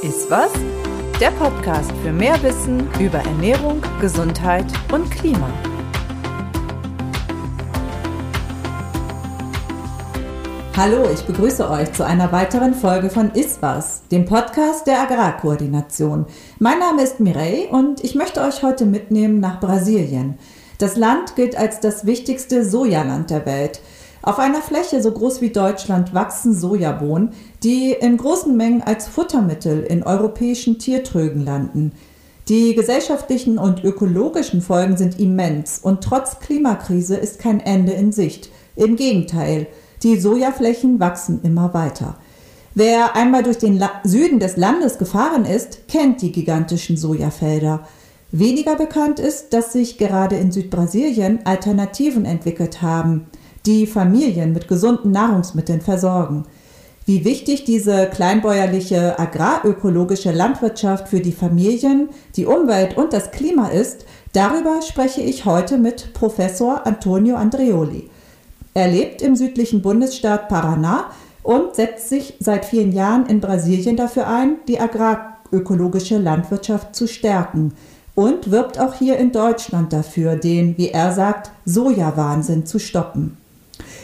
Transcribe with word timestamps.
Ist 0.00 0.30
was? 0.30 0.52
Der 1.20 1.32
Podcast 1.32 1.90
für 2.04 2.12
mehr 2.12 2.40
Wissen 2.44 2.88
über 3.00 3.18
Ernährung, 3.18 3.82
Gesundheit 4.00 4.66
und 4.92 5.10
Klima. 5.10 5.50
Hallo, 10.76 11.04
ich 11.12 11.22
begrüße 11.22 11.68
euch 11.68 11.92
zu 11.94 12.06
einer 12.06 12.30
weiteren 12.30 12.74
Folge 12.74 13.10
von 13.10 13.32
Iswas, 13.32 14.02
dem 14.12 14.24
Podcast 14.24 14.86
der 14.86 15.00
Agrarkoordination. 15.00 16.26
Mein 16.60 16.78
Name 16.78 17.02
ist 17.02 17.18
Mireille 17.18 17.66
und 17.66 18.04
ich 18.04 18.14
möchte 18.14 18.40
euch 18.42 18.62
heute 18.62 18.86
mitnehmen 18.86 19.40
nach 19.40 19.58
Brasilien. 19.58 20.38
Das 20.78 20.94
Land 20.96 21.34
gilt 21.34 21.56
als 21.56 21.80
das 21.80 22.06
wichtigste 22.06 22.64
Sojaland 22.64 23.30
der 23.30 23.44
Welt. 23.46 23.80
Auf 24.22 24.38
einer 24.38 24.60
Fläche 24.60 25.00
so 25.00 25.12
groß 25.12 25.40
wie 25.40 25.50
Deutschland 25.50 26.12
wachsen 26.12 26.52
Sojabohnen, 26.52 27.30
die 27.62 27.92
in 27.92 28.16
großen 28.16 28.56
Mengen 28.56 28.82
als 28.82 29.06
Futtermittel 29.06 29.82
in 29.82 30.02
europäischen 30.02 30.78
Tiertrögen 30.78 31.44
landen. 31.44 31.92
Die 32.48 32.74
gesellschaftlichen 32.74 33.58
und 33.58 33.84
ökologischen 33.84 34.62
Folgen 34.62 34.96
sind 34.96 35.20
immens 35.20 35.78
und 35.78 36.02
trotz 36.02 36.40
Klimakrise 36.40 37.16
ist 37.16 37.38
kein 37.38 37.60
Ende 37.60 37.92
in 37.92 38.10
Sicht. 38.10 38.50
Im 38.74 38.96
Gegenteil, 38.96 39.66
die 40.02 40.18
Sojaflächen 40.18 40.98
wachsen 40.98 41.40
immer 41.42 41.74
weiter. 41.74 42.16
Wer 42.74 43.16
einmal 43.16 43.42
durch 43.42 43.58
den 43.58 43.78
La 43.78 43.90
Süden 44.04 44.38
des 44.38 44.56
Landes 44.56 44.98
gefahren 44.98 45.44
ist, 45.44 45.88
kennt 45.88 46.22
die 46.22 46.32
gigantischen 46.32 46.96
Sojafelder. 46.96 47.86
Weniger 48.30 48.76
bekannt 48.76 49.20
ist, 49.20 49.52
dass 49.52 49.72
sich 49.72 49.98
gerade 49.98 50.36
in 50.36 50.52
Südbrasilien 50.52 51.40
Alternativen 51.44 52.24
entwickelt 52.24 52.82
haben, 52.82 53.26
die 53.68 53.86
Familien 53.86 54.54
mit 54.54 54.66
gesunden 54.66 55.10
Nahrungsmitteln 55.10 55.82
versorgen. 55.82 56.46
Wie 57.04 57.24
wichtig 57.26 57.64
diese 57.64 58.06
kleinbäuerliche 58.06 59.18
agrarökologische 59.18 60.32
Landwirtschaft 60.32 61.08
für 61.08 61.20
die 61.20 61.32
Familien, 61.32 62.08
die 62.34 62.46
Umwelt 62.46 62.96
und 62.96 63.12
das 63.12 63.30
Klima 63.30 63.68
ist, 63.68 64.06
darüber 64.32 64.80
spreche 64.80 65.20
ich 65.20 65.44
heute 65.44 65.76
mit 65.76 66.14
Professor 66.14 66.86
Antonio 66.86 67.36
Andreoli. 67.36 68.08
Er 68.72 68.88
lebt 68.88 69.20
im 69.20 69.36
südlichen 69.36 69.82
Bundesstaat 69.82 70.50
Paraná 70.50 71.04
und 71.42 71.74
setzt 71.74 72.08
sich 72.08 72.34
seit 72.40 72.64
vielen 72.64 72.92
Jahren 72.92 73.26
in 73.26 73.40
Brasilien 73.40 73.96
dafür 73.96 74.28
ein, 74.28 74.56
die 74.66 74.80
agrarökologische 74.80 76.16
Landwirtschaft 76.16 76.96
zu 76.96 77.06
stärken 77.06 77.74
und 78.14 78.50
wirbt 78.50 78.80
auch 78.80 78.94
hier 78.94 79.18
in 79.18 79.32
Deutschland 79.32 79.92
dafür, 79.92 80.36
den, 80.36 80.78
wie 80.78 80.88
er 80.88 81.12
sagt, 81.12 81.50
Sojawahnsinn 81.66 82.64
zu 82.64 82.78
stoppen. 82.78 83.36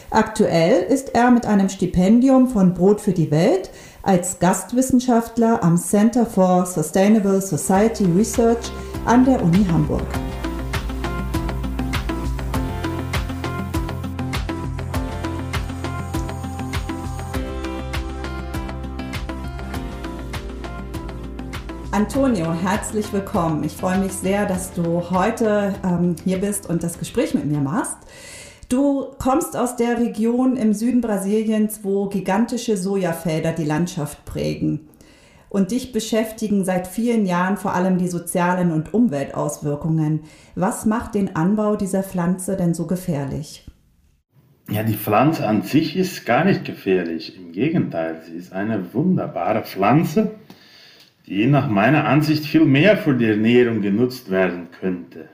Aktuell 0.09 0.83
ist 0.83 1.15
er 1.15 1.31
mit 1.31 1.45
einem 1.45 1.69
Stipendium 1.69 2.47
von 2.47 2.73
Brot 2.73 3.01
für 3.01 3.13
die 3.13 3.31
Welt 3.31 3.69
als 4.03 4.39
Gastwissenschaftler 4.39 5.63
am 5.63 5.77
Center 5.77 6.25
for 6.25 6.65
Sustainable 6.65 7.41
Society 7.41 8.05
Research 8.05 8.71
an 9.05 9.25
der 9.25 9.41
Uni 9.43 9.65
Hamburg. 9.71 10.07
Antonio, 21.95 22.51
herzlich 22.51 23.13
willkommen. 23.13 23.63
Ich 23.63 23.71
freue 23.71 23.97
mich 23.99 24.11
sehr, 24.11 24.45
dass 24.45 24.73
du 24.73 25.09
heute 25.11 25.73
ähm, 25.81 26.17
hier 26.25 26.41
bist 26.41 26.69
und 26.69 26.83
das 26.83 26.99
Gespräch 26.99 27.33
mit 27.33 27.45
mir 27.45 27.61
machst. 27.61 27.95
Du 28.69 29.05
kommst 29.19 29.55
aus 29.55 29.75
der 29.75 29.99
Region 29.99 30.57
im 30.57 30.73
Süden 30.73 31.01
Brasiliens, 31.01 31.81
wo 31.83 32.07
gigantische 32.07 32.77
Sojafelder 32.77 33.51
die 33.51 33.63
Landschaft 33.63 34.25
prägen. 34.25 34.87
Und 35.49 35.71
dich 35.71 35.91
beschäftigen 35.91 36.65
seit 36.65 36.87
vielen 36.87 37.25
Jahren 37.25 37.57
vor 37.57 37.73
allem 37.73 37.97
die 37.97 38.07
sozialen 38.07 38.71
und 38.71 38.93
Umweltauswirkungen. 38.93 40.21
Was 40.55 40.85
macht 40.85 41.15
den 41.15 41.35
Anbau 41.35 41.75
dieser 41.75 42.03
Pflanze 42.03 42.57
denn 42.57 42.73
so 42.73 42.87
gefährlich? 42.87 43.65
Ja, 44.69 44.83
die 44.83 44.95
Pflanze 44.95 45.47
an 45.47 45.61
sich 45.61 45.95
ist 45.95 46.25
gar 46.25 46.43
nicht 46.43 46.65
gefährlich. 46.65 47.37
Im 47.37 47.51
Gegenteil, 47.51 48.21
sie 48.25 48.35
ist 48.35 48.51
eine 48.51 48.93
wunderbare 48.93 49.61
Pflanze 49.61 50.31
die 51.27 51.47
nach 51.47 51.67
meiner 51.67 52.05
Ansicht 52.05 52.45
viel 52.45 52.65
mehr 52.65 52.97
für 52.97 53.15
die 53.15 53.25
Ernährung 53.25 53.81
genutzt 53.81 54.29
werden 54.29 54.67
könnte. 54.79 55.29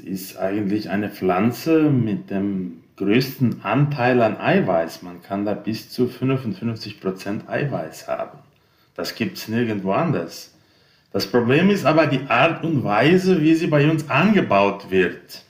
Ist 0.00 0.38
eigentlich 0.38 0.90
eine 0.90 1.08
Pflanze 1.08 1.90
mit 1.90 2.30
dem 2.30 2.82
größten 2.96 3.64
Anteil 3.64 4.22
an 4.22 4.38
Eiweiß. 4.38 5.02
Man 5.02 5.22
kann 5.22 5.44
da 5.44 5.54
bis 5.54 5.90
zu 5.90 6.06
55% 6.06 7.48
Eiweiß 7.48 8.08
haben. 8.08 8.38
Das 8.94 9.14
gibt 9.14 9.38
es 9.38 9.48
nirgendwo 9.48 9.92
anders. 9.92 10.54
Das 11.12 11.26
Problem 11.26 11.70
ist 11.70 11.86
aber 11.86 12.06
die 12.06 12.26
Art 12.28 12.64
und 12.64 12.84
Weise, 12.84 13.40
wie 13.40 13.54
sie 13.54 13.68
bei 13.68 13.90
uns 13.90 14.10
angebaut 14.10 14.90
wird. 14.90 15.44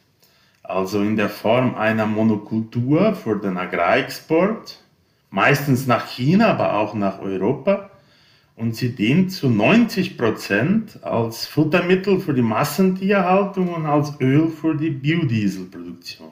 Also 0.63 1.01
in 1.01 1.17
der 1.17 1.31
Form 1.31 1.75
einer 1.75 2.07
Monokultur 2.07 3.15
für 3.15 3.37
den 3.37 3.57
Agrarexport, 3.57 4.79
meistens 5.31 5.87
nach 5.87 6.07
China, 6.07 6.49
aber 6.49 6.75
auch 6.75 6.95
nach 6.95 7.21
Europa 7.21 7.91
und 8.59 8.75
sie 8.75 8.91
dient 8.91 9.33
zu 9.33 9.49
90 9.49 10.19
Prozent 10.19 11.03
als 11.05 11.47
Futtermittel 11.47 12.19
für 12.19 12.35
die 12.35 12.43
Massentierhaltung 12.43 13.73
und 13.73 13.87
als 13.87 14.21
Öl 14.21 14.49
für 14.49 14.75
die 14.75 14.91
Biodieselproduktion. 14.91 16.29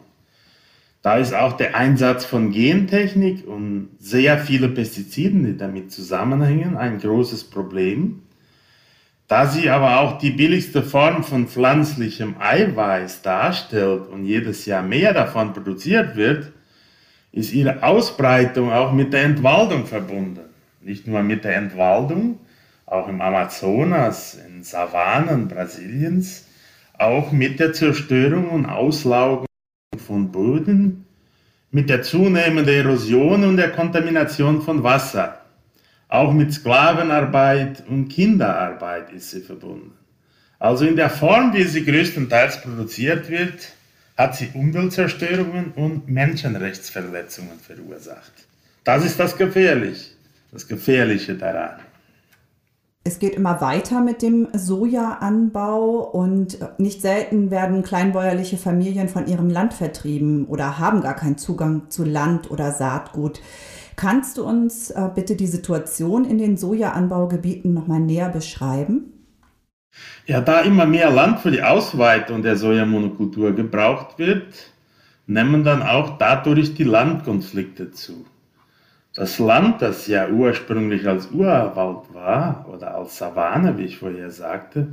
Da 1.02 1.18
ist 1.18 1.34
auch 1.34 1.52
der 1.52 1.76
Einsatz 1.76 2.24
von 2.24 2.50
Gentechnik 2.50 3.46
und 3.46 3.90
sehr 4.00 4.38
viele 4.38 4.68
Pestiziden, 4.68 5.46
die 5.46 5.56
damit 5.56 5.92
zusammenhängen, 5.92 6.76
ein 6.76 6.98
großes 6.98 7.44
Problem. 7.44 8.22
Da 9.28 9.46
sie 9.46 9.70
aber 9.70 10.00
auch 10.00 10.18
die 10.18 10.30
billigste 10.30 10.82
Form 10.82 11.22
von 11.22 11.46
pflanzlichem 11.46 12.34
Eiweiß 12.40 13.22
darstellt 13.22 14.08
und 14.08 14.24
jedes 14.24 14.66
Jahr 14.66 14.82
mehr 14.82 15.14
davon 15.14 15.52
produziert 15.52 16.16
wird, 16.16 16.52
ist 17.30 17.52
ihre 17.52 17.84
Ausbreitung 17.84 18.72
auch 18.72 18.92
mit 18.92 19.12
der 19.12 19.24
Entwaldung 19.24 19.86
verbunden 19.86 20.45
nicht 20.86 21.08
nur 21.08 21.22
mit 21.22 21.44
der 21.44 21.56
Entwaldung, 21.56 22.38
auch 22.86 23.08
im 23.08 23.20
Amazonas, 23.20 24.38
in 24.46 24.62
Savannen 24.62 25.48
Brasiliens, 25.48 26.46
auch 26.96 27.32
mit 27.32 27.58
der 27.58 27.72
Zerstörung 27.72 28.50
und 28.50 28.66
Auslaugung 28.66 29.46
von 29.98 30.30
Böden, 30.30 31.04
mit 31.72 31.90
der 31.90 32.02
zunehmenden 32.02 32.72
Erosion 32.72 33.42
und 33.42 33.56
der 33.56 33.72
Kontamination 33.72 34.62
von 34.62 34.84
Wasser. 34.84 35.40
Auch 36.08 36.32
mit 36.32 36.52
Sklavenarbeit 36.52 37.82
und 37.88 38.08
Kinderarbeit 38.08 39.12
ist 39.12 39.32
sie 39.32 39.40
verbunden. 39.40 39.92
Also 40.60 40.86
in 40.86 40.94
der 40.94 41.10
Form, 41.10 41.52
wie 41.52 41.64
sie 41.64 41.84
größtenteils 41.84 42.62
produziert 42.62 43.28
wird, 43.28 43.72
hat 44.16 44.36
sie 44.36 44.50
Umweltzerstörungen 44.54 45.72
und 45.72 46.08
Menschenrechtsverletzungen 46.08 47.58
verursacht. 47.58 48.32
Das 48.84 49.04
ist 49.04 49.18
das 49.18 49.36
Gefährliche 49.36 50.15
das 50.52 50.68
Gefährliche 50.68 51.34
daran. 51.34 51.80
Es 53.04 53.20
geht 53.20 53.36
immer 53.36 53.60
weiter 53.60 54.00
mit 54.00 54.20
dem 54.20 54.48
Sojaanbau 54.52 56.00
und 56.00 56.58
nicht 56.78 57.00
selten 57.00 57.52
werden 57.52 57.84
kleinbäuerliche 57.84 58.56
Familien 58.56 59.08
von 59.08 59.28
ihrem 59.28 59.48
Land 59.48 59.74
vertrieben 59.74 60.46
oder 60.46 60.80
haben 60.80 61.02
gar 61.02 61.14
keinen 61.14 61.38
Zugang 61.38 61.88
zu 61.88 62.04
Land 62.04 62.50
oder 62.50 62.72
Saatgut. 62.72 63.40
Kannst 63.94 64.38
du 64.38 64.44
uns 64.44 64.90
äh, 64.90 65.08
bitte 65.14 65.36
die 65.36 65.46
Situation 65.46 66.24
in 66.24 66.38
den 66.38 66.56
Sojaanbaugebieten 66.56 67.72
nochmal 67.72 68.00
näher 68.00 68.28
beschreiben? 68.28 69.12
Ja, 70.26 70.40
da 70.40 70.62
immer 70.62 70.84
mehr 70.84 71.10
Land 71.10 71.38
für 71.38 71.52
die 71.52 71.62
Ausweitung 71.62 72.42
der 72.42 72.56
Sojamonokultur 72.56 73.52
gebraucht 73.52 74.18
wird, 74.18 74.72
nehmen 75.26 75.62
dann 75.62 75.82
auch 75.82 76.18
dadurch 76.18 76.74
die 76.74 76.84
Landkonflikte 76.84 77.92
zu. 77.92 78.26
Das 79.16 79.38
Land, 79.38 79.80
das 79.80 80.06
ja 80.08 80.28
ursprünglich 80.28 81.08
als 81.08 81.30
Urwald 81.30 82.12
war 82.12 82.66
oder 82.70 82.94
als 82.96 83.16
Savanne, 83.16 83.78
wie 83.78 83.84
ich 83.84 83.96
vorher 83.96 84.30
sagte, 84.30 84.88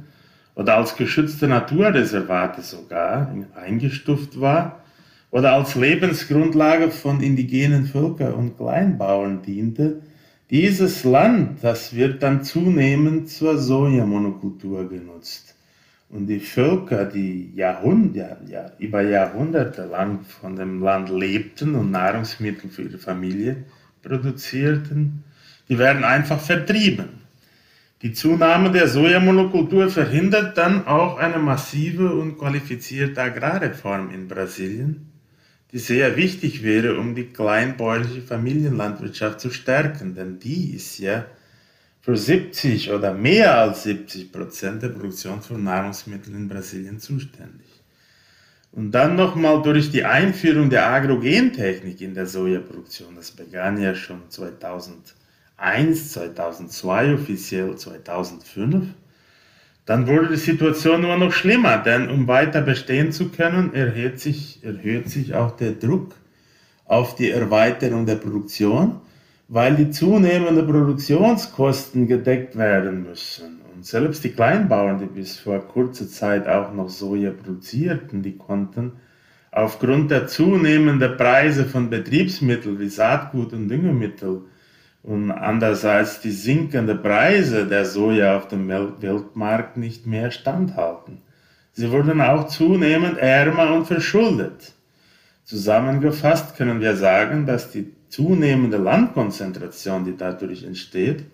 oder 0.56 0.78
als 0.78 0.96
geschützte 0.96 1.50
Naturreservate 1.50 2.62
sogar 2.62 3.36
eingestuft 3.54 4.40
war 4.40 4.82
oder 5.30 5.52
als 5.54 5.76
Lebensgrundlage 5.76 6.90
von 6.90 7.20
indigenen 7.20 7.86
Völkern 7.86 8.34
und 8.34 8.58
Kleinbauern 8.58 9.42
diente, 9.42 10.02
dieses 10.50 11.04
Land, 11.04 11.62
das 11.62 11.94
wird 11.94 12.24
dann 12.24 12.46
zunehmend 12.46 13.30
zur 13.30 13.58
Sojamonokultur 13.58 14.88
genutzt. 14.88 15.56
Und 16.10 16.28
die 16.28 16.40
Völker, 16.40 17.06
die 17.06 17.52
Jahrhund 17.56 18.16
ja, 18.16 18.38
über 18.78 19.02
Jahrhunderte 19.02 19.86
lang 19.86 20.24
von 20.24 20.56
dem 20.56 20.82
Land 20.82 21.10
lebten 21.10 21.76
und 21.76 21.92
Nahrungsmittel 21.92 22.70
für 22.70 22.84
ihre 22.84 23.00
Familie 23.00 23.66
produzierten, 24.04 25.24
die 25.70 25.80
werden 25.80 26.04
einfach 26.04 26.40
vertrieben. 26.40 27.24
Die 28.04 28.12
Zunahme 28.12 28.70
der 28.70 28.90
Sojamonokultur 28.90 29.90
verhindert 29.90 30.58
dann 30.58 30.86
auch 30.86 31.18
eine 31.18 31.40
massive 31.40 32.14
und 32.14 32.38
qualifizierte 32.38 33.22
Agrarreform 33.22 34.12
in 34.12 34.28
Brasilien, 34.28 35.10
die 35.72 35.80
sehr 35.80 36.18
wichtig 36.18 36.64
wäre, 36.64 36.98
um 36.98 37.16
die 37.16 37.28
kleinbäuerliche 37.28 38.22
Familienlandwirtschaft 38.22 39.40
zu 39.40 39.52
stärken, 39.52 40.16
denn 40.16 40.38
die 40.38 40.76
ist 40.76 41.00
ja 41.00 41.26
für 42.02 42.18
70 42.18 42.92
oder 42.92 43.14
mehr 43.14 43.58
als 43.58 43.84
70 43.84 44.34
Prozent 44.34 44.84
der 44.84 44.90
Produktion 44.90 45.42
von 45.42 45.64
Nahrungsmitteln 45.64 46.36
in 46.36 46.50
Brasilien 46.50 47.00
zuständig. 47.00 47.83
Und 48.76 48.92
dann 48.92 49.16
nochmal 49.16 49.62
durch 49.62 49.92
die 49.92 50.04
Einführung 50.04 50.72
der 50.72 50.88
Agrogentechnik 50.88 52.02
in 52.02 52.16
der 52.16 52.26
Sojaproduktion, 52.26 53.16
das 53.16 53.30
begann 53.30 53.80
ja 53.80 53.94
schon 53.94 54.22
2001, 54.30 55.14
2002, 56.12 57.14
offiziell 57.14 57.76
2005, 57.76 58.88
dann 59.86 60.08
wurde 60.08 60.30
die 60.30 60.38
Situation 60.38 61.02
nur 61.02 61.18
noch 61.18 61.32
schlimmer, 61.32 61.78
denn 61.78 62.10
um 62.10 62.28
weiter 62.28 62.62
bestehen 62.62 63.12
zu 63.12 63.30
können, 63.30 63.76
erhöht 63.76 64.20
sich, 64.20 64.64
erhöht 64.64 65.08
sich 65.08 65.36
auch 65.36 65.56
der 65.56 65.74
Druck 65.74 66.16
auf 66.86 67.16
die 67.16 67.30
Erweiterung 67.30 68.08
der 68.08 68.16
Produktion, 68.16 69.02
weil 69.48 69.76
die 69.76 69.92
zunehmenden 69.92 70.66
Produktionskosten 70.66 72.08
gedeckt 72.08 72.58
werden 72.58 73.04
müssen. 73.04 73.62
Und 73.74 73.86
selbst 73.86 74.24
die 74.24 74.32
Kleinbauern, 74.32 75.00
die 75.00 75.06
bis 75.06 75.38
vor 75.38 75.60
kurzer 75.68 76.08
Zeit 76.08 76.48
auch 76.48 76.74
noch 76.74 76.90
Soja 76.90 77.32
produzierten, 77.32 78.22
die 78.22 78.38
konnten 78.38 78.94
aufgrund 79.52 80.12
der 80.12 80.28
zunehmenden 80.28 81.18
Preise 81.18 81.66
von 81.66 81.90
Betriebsmitteln 81.90 82.80
wie 82.80 82.90
Saatgut 82.90 83.54
und 83.54 83.70
Düngemittel 83.70 84.42
und 85.04 85.32
andererseits 85.32 86.22
die 86.22 86.32
sinkenden 86.32 87.02
Preise 87.02 87.68
der 87.68 87.86
Soja 87.86 88.38
auf 88.38 88.48
dem 88.48 88.68
Weltmarkt 88.70 89.78
nicht 89.78 90.08
mehr 90.08 90.32
standhalten. 90.32 91.22
Sie 91.74 91.92
wurden 91.92 92.22
auch 92.22 92.48
zunehmend 92.48 93.18
ärmer 93.18 93.74
und 93.74 93.86
verschuldet. 93.86 94.74
Zusammengefasst 95.44 96.56
können 96.56 96.80
wir 96.80 96.96
sagen, 96.96 97.46
dass 97.46 97.72
die 97.72 97.92
zunehmende 98.14 98.78
Landkonzentration, 98.78 100.06
die 100.06 100.16
dadurch 100.16 100.64
entsteht, 100.64 101.26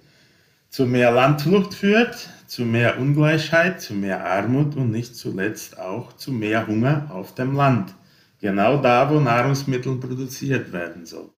zu 0.70 0.86
mehr 0.86 1.12
Landflucht 1.12 1.74
führt, 1.74 2.30
zu 2.48 2.64
mehr 2.64 2.98
Ungleichheit, 2.98 3.82
zu 3.82 3.94
mehr 3.94 4.26
Armut 4.26 4.78
und 4.78 4.90
nicht 4.90 5.16
zuletzt 5.16 5.78
auch 5.78 6.14
zu 6.14 6.32
mehr 6.32 6.68
Hunger 6.68 7.08
auf 7.10 7.36
dem 7.36 7.54
Land. 7.54 7.94
Genau 8.40 8.78
da, 8.78 9.12
wo 9.12 9.20
Nahrungsmittel 9.20 9.98
produziert 9.98 10.72
werden 10.72 11.06
sollen. 11.06 11.32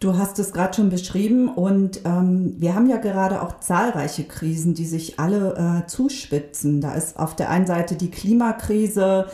Du 0.00 0.16
hast 0.16 0.38
es 0.38 0.52
gerade 0.52 0.74
schon 0.74 0.88
beschrieben 0.88 1.48
und 1.48 2.00
ähm, 2.04 2.54
wir 2.58 2.74
haben 2.74 2.88
ja 2.88 2.96
gerade 2.96 3.42
auch 3.42 3.60
zahlreiche 3.60 4.24
Krisen, 4.24 4.72
die 4.72 4.86
sich 4.86 5.20
alle 5.20 5.84
äh, 5.84 5.86
zuspitzen. 5.86 6.80
Da 6.80 6.94
ist 6.94 7.18
auf 7.18 7.36
der 7.36 7.50
einen 7.50 7.66
Seite 7.66 7.96
die 7.96 8.10
Klimakrise, 8.10 9.26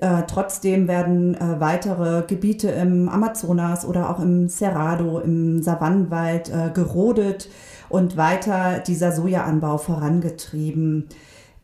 äh, 0.00 0.22
trotzdem 0.26 0.88
werden 0.88 1.34
äh, 1.34 1.60
weitere 1.60 2.22
Gebiete 2.26 2.68
im 2.70 3.08
Amazonas 3.08 3.84
oder 3.84 4.10
auch 4.10 4.20
im 4.20 4.48
Cerrado, 4.48 5.18
im 5.18 5.62
Savannenwald 5.62 6.50
äh, 6.50 6.70
gerodet 6.72 7.48
und 7.88 8.16
weiter 8.16 8.80
dieser 8.80 9.12
Sojaanbau 9.12 9.78
vorangetrieben. 9.78 11.08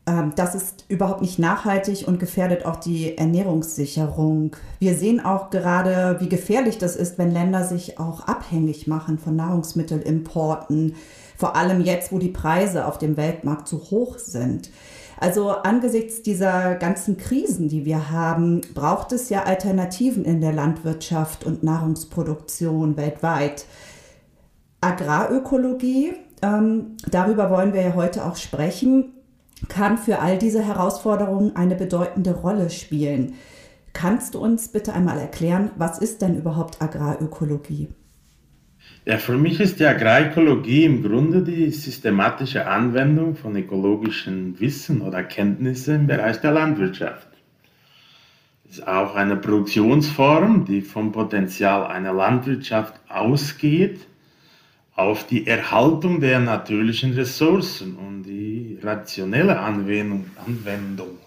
Ähm, 0.07 0.33
das 0.37 0.55
ist 0.55 0.85
überhaupt 0.89 1.23
nicht 1.23 1.39
nachhaltig 1.39 2.07
und 2.07 2.19
gefährdet 2.19 2.67
auch 2.67 2.77
die 2.77 3.17
Ernährungssicherung. 3.17 4.57
Wir 4.79 4.95
sehen 4.95 5.25
auch 5.25 5.51
gerade, 5.51 6.17
wie 6.21 6.29
gefährlich 6.29 6.79
das 6.79 6.97
ist, 6.97 7.19
wenn 7.19 7.33
Länder 7.33 7.65
sich 7.65 7.99
auch 7.99 8.27
abhängig 8.27 8.87
machen 8.87 9.19
von 9.19 9.37
Nahrungsmittelimporten, 9.37 10.95
vor 11.37 11.57
allem 11.57 11.81
jetzt, 11.81 12.13
wo 12.13 12.19
die 12.19 12.29
Preise 12.29 12.87
auf 12.87 12.99
dem 12.99 13.17
Weltmarkt 13.17 13.67
zu 13.67 13.91
hoch 13.91 14.19
sind. 14.19 14.71
Also 15.19 15.51
angesichts 15.51 16.23
dieser 16.23 16.75
ganzen 16.75 17.17
Krisen, 17.17 17.69
die 17.69 17.85
wir 17.85 18.11
haben, 18.11 18.61
braucht 18.75 19.13
es 19.13 19.29
ja 19.29 19.45
Alternativen 19.45 20.25
in 20.25 20.41
der 20.41 20.53
Landwirtschaft 20.53 21.45
und 21.45 21.63
Nahrungsproduktion 21.63 22.97
weltweit. 22.97 23.67
Agrarökologie, 24.81 26.15
ähm, 26.43 26.97
darüber 27.11 27.51
wollen 27.51 27.73
wir 27.73 27.83
ja 27.83 27.95
heute 27.95 28.25
auch 28.25 28.37
sprechen, 28.37 29.13
kann 29.69 29.97
für 29.97 30.19
all 30.19 30.37
diese 30.37 30.63
Herausforderungen 30.63 31.57
eine 31.57 31.75
bedeutende 31.75 32.35
Rolle 32.35 32.69
spielen. 32.71 33.35
Kannst 33.93 34.35
du 34.35 34.41
uns 34.41 34.69
bitte 34.69 34.93
einmal 34.93 35.19
erklären, 35.19 35.71
was 35.77 35.99
ist 35.99 36.21
denn 36.21 36.37
überhaupt 36.37 36.83
Agrarökologie? 36.83 37.89
Ja, 39.07 39.19
für 39.19 39.37
mich 39.37 39.61
ist 39.61 39.81
die 39.81 39.85
Agrarökologie 39.85 40.85
im 40.85 41.03
Grunde 41.03 41.43
die 41.43 41.69
systematische 41.71 42.67
Anwendung 42.67 43.37
von 43.37 43.55
ökologischen 43.55 44.59
Wissen 44.59 45.03
oder 45.03 45.23
Kenntnissen 45.23 45.95
im 45.97 46.07
Bereich 46.07 46.41
der 46.41 46.53
Landwirtschaft. 46.53 47.29
Es 48.65 48.79
ist 48.79 48.89
auch 48.89 49.15
eine 49.15 49.37
Produktionsform, 49.37 50.65
die 50.65 50.81
vom 50.81 51.13
Potenzial 51.13 51.87
einer 51.87 52.15
Landwirtschaft 52.15 52.95
ausgeht 53.11 54.01
auf 54.97 55.27
die 55.27 55.47
Erhaltung 55.47 56.21
der 56.21 56.41
natürlichen 56.41 57.13
Ressourcen 57.13 57.97
und 57.97 58.23
die 58.23 58.79
rationelle 58.83 59.59
Anwendung, 59.59 60.31
Anwendung 60.47 61.19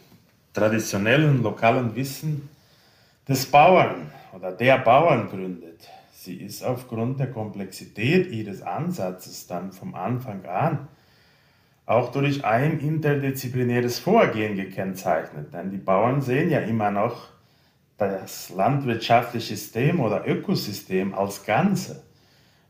traditionellen 0.52 1.44
lokalen 1.44 1.96
Wissen 1.96 2.50
des 3.30 3.46
Bauern 3.46 4.12
oder 4.34 4.52
der 4.52 4.80
Bauern 4.80 5.30
gründet. 5.30 5.67
Sie 6.28 6.36
ist 6.36 6.62
aufgrund 6.62 7.22
der 7.22 7.32
Komplexität 7.32 8.30
ihres 8.34 8.62
Ansatzes 8.62 9.48
dann 9.48 9.72
vom 9.72 9.96
Anfang 9.96 10.46
an 10.46 10.90
auch 11.86 12.12
durch 12.12 12.44
ein 12.44 12.82
interdisziplinäres 12.82 14.00
Vorgehen 14.00 14.58
gekennzeichnet. 14.58 15.54
Denn 15.54 15.72
die 15.72 15.78
Bauern 15.78 16.22
sehen 16.22 16.50
ja 16.50 16.60
immer 16.60 16.92
noch 16.92 17.30
das 17.98 18.50
landwirtschaftliche 18.50 19.56
System 19.56 20.02
oder 20.02 20.28
Ökosystem 20.28 21.16
als 21.16 21.46
Ganze. 21.46 22.04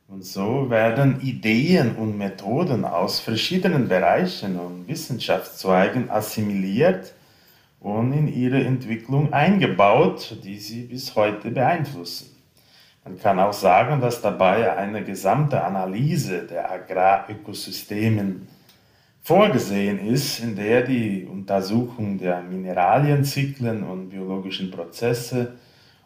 Und 0.07 0.23
so 0.23 0.69
werden 0.69 1.19
Ideen 1.21 1.95
und 1.95 2.15
Methoden 2.15 2.85
aus 2.85 3.19
verschiedenen 3.19 3.87
Bereichen 3.87 4.59
und 4.59 4.87
Wissenschaftszweigen 4.87 6.11
assimiliert 6.11 7.11
und 7.79 8.13
in 8.13 8.27
ihre 8.27 8.63
Entwicklung 8.63 9.33
eingebaut, 9.33 10.37
die 10.43 10.59
sie 10.59 10.83
bis 10.83 11.15
heute 11.15 11.49
beeinflussen. 11.49 12.36
Man 13.07 13.17
kann 13.21 13.39
auch 13.39 13.53
sagen, 13.53 14.01
dass 14.01 14.21
dabei 14.21 14.75
eine 14.75 15.01
gesamte 15.01 15.63
Analyse 15.63 16.39
der 16.39 16.69
Agrarökosystemen 16.69 18.49
vorgesehen 19.23 20.05
ist, 20.05 20.41
in 20.41 20.57
der 20.57 20.81
die 20.81 21.25
Untersuchung 21.25 22.17
der 22.17 22.41
Mineralienzyklen 22.41 23.83
und 23.83 24.09
biologischen 24.09 24.71
Prozesse 24.71 25.53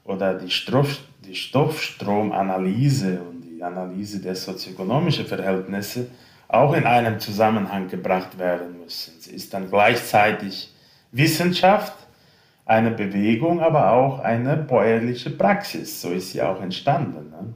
oder 0.03 0.35
die, 0.35 0.51
Stoff, 0.51 0.99
die 1.25 1.33
Stoffstromanalyse 1.33 3.19
und 3.21 3.41
die 3.41 3.63
Analyse 3.63 4.19
der 4.19 4.35
sozioökonomischen 4.35 5.25
Verhältnisse 5.25 6.05
auch 6.47 6.73
in 6.73 6.85
einem 6.85 7.19
Zusammenhang 7.19 7.87
gebracht 7.87 8.37
werden 8.37 8.79
müssen. 8.79 9.13
Sie 9.19 9.31
ist 9.31 9.51
dann 9.55 9.71
gleichzeitig 9.71 10.71
Wissenschaft, 11.11 11.93
eine 12.71 12.91
Bewegung, 12.91 13.59
aber 13.59 13.91
auch 13.91 14.19
eine 14.19 14.57
bäuerliche 14.57 15.29
Praxis. 15.29 16.01
So 16.01 16.09
ist 16.11 16.31
sie 16.31 16.41
auch 16.41 16.61
entstanden. 16.61 17.29
Ne? 17.29 17.53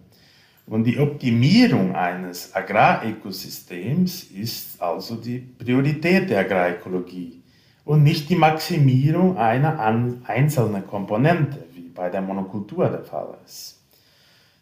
Und 0.68 0.84
die 0.84 1.00
Optimierung 1.00 1.96
eines 1.96 2.54
Agrarökosystems 2.56 4.24
ist 4.24 4.82
also 4.82 5.16
die 5.16 5.40
Priorität 5.40 6.30
der 6.30 6.40
Agrarökologie 6.42 7.42
und 7.86 8.04
nicht 8.04 8.30
die 8.30 8.36
Maximierung 8.36 9.38
einer 9.38 9.80
einzelnen 10.26 10.86
Komponente, 10.88 11.64
wie 11.74 11.90
bei 11.90 12.10
der 12.10 12.22
Monokultur 12.22 12.90
der 12.90 13.04
Fall 13.04 13.38
ist. 13.46 13.82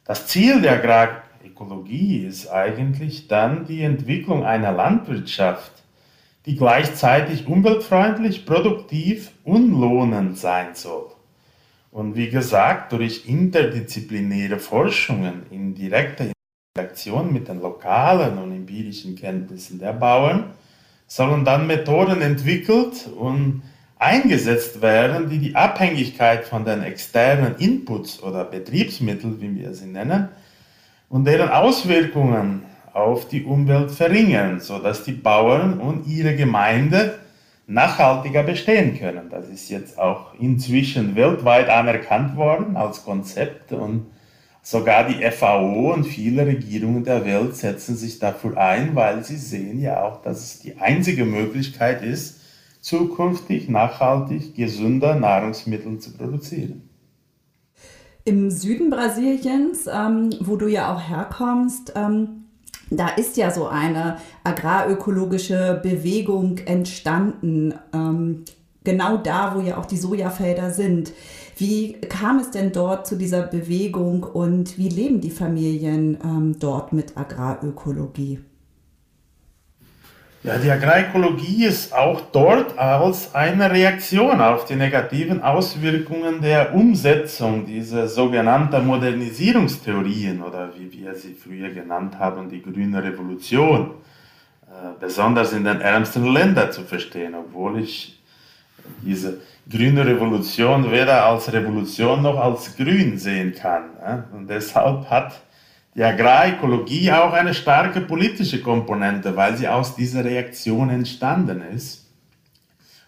Das 0.06 0.28
Ziel 0.28 0.62
der 0.62 0.74
Agrarökologie 0.74 1.34
Ökologie 1.46 2.26
ist 2.26 2.48
eigentlich 2.48 3.28
dann 3.28 3.66
die 3.66 3.82
Entwicklung 3.82 4.46
einer 4.46 4.72
Landwirtschaft, 4.72 5.84
die 6.46 6.56
gleichzeitig 6.56 7.48
umweltfreundlich, 7.48 8.46
produktiv 8.46 9.32
und 9.44 9.72
lohnend 9.72 10.38
sein 10.38 10.76
soll. 10.76 11.08
Und 11.92 12.16
wie 12.16 12.30
gesagt, 12.30 12.92
durch 12.92 13.28
interdisziplinäre 13.28 14.60
Forschungen 14.60 15.44
in 15.52 15.76
direkter 15.76 16.26
Interaktion 16.76 17.32
mit 17.32 17.48
den 17.48 17.62
lokalen 17.62 18.38
und 18.40 18.52
empirischen 18.52 19.16
Kenntnissen 19.16 19.80
der 19.80 19.94
Bauern 19.94 20.54
sollen 21.08 21.46
dann 21.46 21.68
Methoden 21.68 22.22
entwickelt 22.22 23.08
und 23.16 23.62
eingesetzt 24.00 24.82
werden, 24.82 25.30
die 25.30 25.38
die 25.38 25.56
Abhängigkeit 25.56 26.46
von 26.46 26.66
den 26.66 26.82
externen 26.82 27.56
Inputs 27.58 28.22
oder 28.22 28.44
Betriebsmitteln, 28.44 29.40
wie 29.40 29.56
wir 29.56 29.74
sie 29.74 29.86
nennen, 29.86 30.30
und 31.10 31.26
deren 31.26 31.50
Auswirkungen 31.50 32.64
auf 32.94 33.28
die 33.28 33.44
Umwelt 33.44 33.92
verringern, 33.92 34.60
sodass 34.60 35.04
die 35.04 35.14
Bauern 35.14 35.80
und 35.80 36.08
ihre 36.08 36.36
Gemeinde 36.36 37.16
nachhaltiger 37.66 38.44
bestehen 38.44 38.98
können. 38.98 39.30
Das 39.30 39.50
ist 39.50 39.70
jetzt 39.70 39.98
auch 39.98 40.34
inzwischen 40.40 41.16
weltweit 41.16 41.70
anerkannt 41.70 42.36
worden 42.36 42.76
als 42.76 43.04
Konzept 43.04 43.72
und 43.72 44.08
sogar 44.62 45.08
die 45.08 45.24
FAO 45.32 45.94
und 45.94 46.06
viele 46.06 46.46
Regierungen 46.46 47.04
der 47.04 47.26
Welt 47.26 47.56
setzen 47.56 47.96
sich 47.96 48.20
dafür 48.20 48.58
ein, 48.58 48.96
weil 48.96 49.24
sie 49.24 49.38
sehen 49.38 49.82
ja 49.82 50.04
auch, 50.04 50.22
dass 50.22 50.40
es 50.40 50.60
die 50.60 50.78
einzige 50.78 51.26
Möglichkeit 51.26 52.04
ist, 52.04 52.42
zukünftig 52.82 53.70
nachhaltig 53.70 54.56
gesünder 54.56 55.16
Nahrungsmittel 55.16 56.00
zu 56.00 56.14
produzieren. 56.14 56.90
Im 58.26 58.52
Süden 58.52 58.90
Brasiliens, 58.90 59.88
ähm, 59.88 60.34
wo 60.40 60.56
du 60.56 60.68
ja 60.68 60.94
auch 60.94 61.02
herkommst, 61.02 61.94
ähm, 61.96 62.43
da 62.98 63.10
ist 63.10 63.38
ja 63.38 63.52
so 63.52 63.68
eine 63.68 64.18
agrarökologische 64.44 65.80
Bewegung 65.82 66.58
entstanden, 66.60 67.74
ähm, 67.94 68.46
genau 68.84 69.18
da, 69.18 69.56
wo 69.56 69.62
ja 69.62 69.78
auch 69.78 69.86
die 69.86 69.98
Sojafelder 69.98 70.72
sind. 70.72 71.12
Wie 71.58 71.94
kam 71.94 72.40
es 72.40 72.52
denn 72.52 72.72
dort 72.72 73.06
zu 73.06 73.16
dieser 73.16 73.44
Bewegung 73.44 74.24
und 74.24 74.78
wie 74.78 74.90
leben 74.90 75.22
die 75.22 75.30
Familien 75.30 76.18
ähm, 76.24 76.56
dort 76.60 76.94
mit 76.94 77.18
Agrarökologie? 77.18 78.40
Ja, 80.44 80.58
die 80.58 80.70
Agrarökologie 80.70 81.64
ist 81.64 81.94
auch 81.94 82.20
dort 82.34 82.78
als 82.78 83.34
eine 83.34 83.72
Reaktion 83.72 84.42
auf 84.42 84.66
die 84.66 84.76
negativen 84.76 85.42
Auswirkungen 85.42 86.42
der 86.42 86.76
Umsetzung 86.76 87.66
dieser 87.66 88.10
sogenannten 88.10 88.86
Modernisierungstheorien 88.86 90.44
oder 90.44 90.72
wie 90.78 90.92
wir 90.92 91.16
sie 91.16 91.34
früher 91.34 91.70
genannt 91.70 92.20
haben, 92.20 92.50
die 92.50 92.62
grüne 92.62 93.02
Revolution, 93.02 93.92
äh, 94.68 95.00
besonders 95.00 95.54
in 95.54 95.64
den 95.64 95.80
ärmsten 95.80 96.26
Ländern 96.26 96.74
zu 96.74 96.82
verstehen, 96.82 97.36
obwohl 97.36 97.80
ich 97.80 98.22
diese 99.02 99.38
grüne 99.70 100.06
Revolution 100.06 100.92
weder 100.92 101.26
als 101.26 101.54
Revolution 101.54 102.22
noch 102.22 102.38
als 102.38 102.76
grün 102.76 103.18
sehen 103.18 103.56
kann. 103.56 104.26
Und 104.34 104.50
deshalb 104.50 105.10
hat 105.10 105.42
die 105.96 106.04
Agrarökologie 106.04 107.12
auch 107.12 107.34
eine 107.34 107.54
starke 107.54 108.02
politische 108.02 108.62
Komponente, 108.62 109.36
weil 109.36 109.56
sie 109.58 109.68
aus 109.68 109.96
dieser 109.96 110.26
Reaktion 110.26 110.90
entstanden 110.90 111.62
ist. 111.76 112.08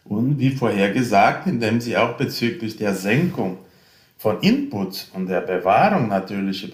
Und 0.04 0.38
wie 0.38 0.52
vorher 0.52 0.92
gesagt, 0.92 1.48
indem 1.48 1.82
sie 1.82 1.98
auch 1.98 2.14
bezüglich 2.16 2.78
der 2.78 2.94
Senkung 2.94 3.58
von 4.18 4.40
Input 4.42 5.08
und 5.14 5.28
der 5.28 5.42
Bewahrung 5.42 6.08
natürlicher 6.08 6.68
äh, 6.68 6.70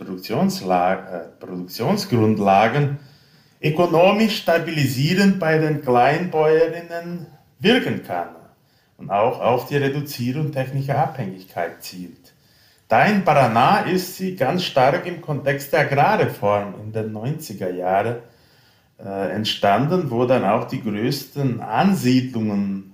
Produktionsgrundlagen 1.39 2.99
ökonomisch 3.61 4.37
stabilisierend 4.37 5.39
bei 5.39 5.57
den 5.57 5.81
Kleinbäuerinnen 5.81 7.27
wirken 7.59 8.03
kann 8.03 8.29
und 8.97 9.09
auch 9.09 9.39
auf 9.39 9.67
die 9.67 9.77
Reduzierung 9.77 10.51
technischer 10.51 10.97
Abhängigkeit 10.97 11.81
zielt. 11.83 12.20
Da 12.91 13.05
in 13.05 13.23
Paraná 13.23 13.85
ist 13.85 14.17
sie 14.17 14.35
ganz 14.35 14.65
stark 14.65 15.05
im 15.05 15.21
Kontext 15.21 15.71
der 15.71 15.79
Agrarreform 15.81 16.73
in 16.83 16.91
den 16.91 17.13
90er 17.13 17.69
Jahren 17.69 18.17
äh, 18.99 19.31
entstanden, 19.31 20.11
wo 20.11 20.25
dann 20.25 20.43
auch 20.43 20.65
die 20.65 20.83
größten 20.83 21.61
Ansiedlungen 21.61 22.93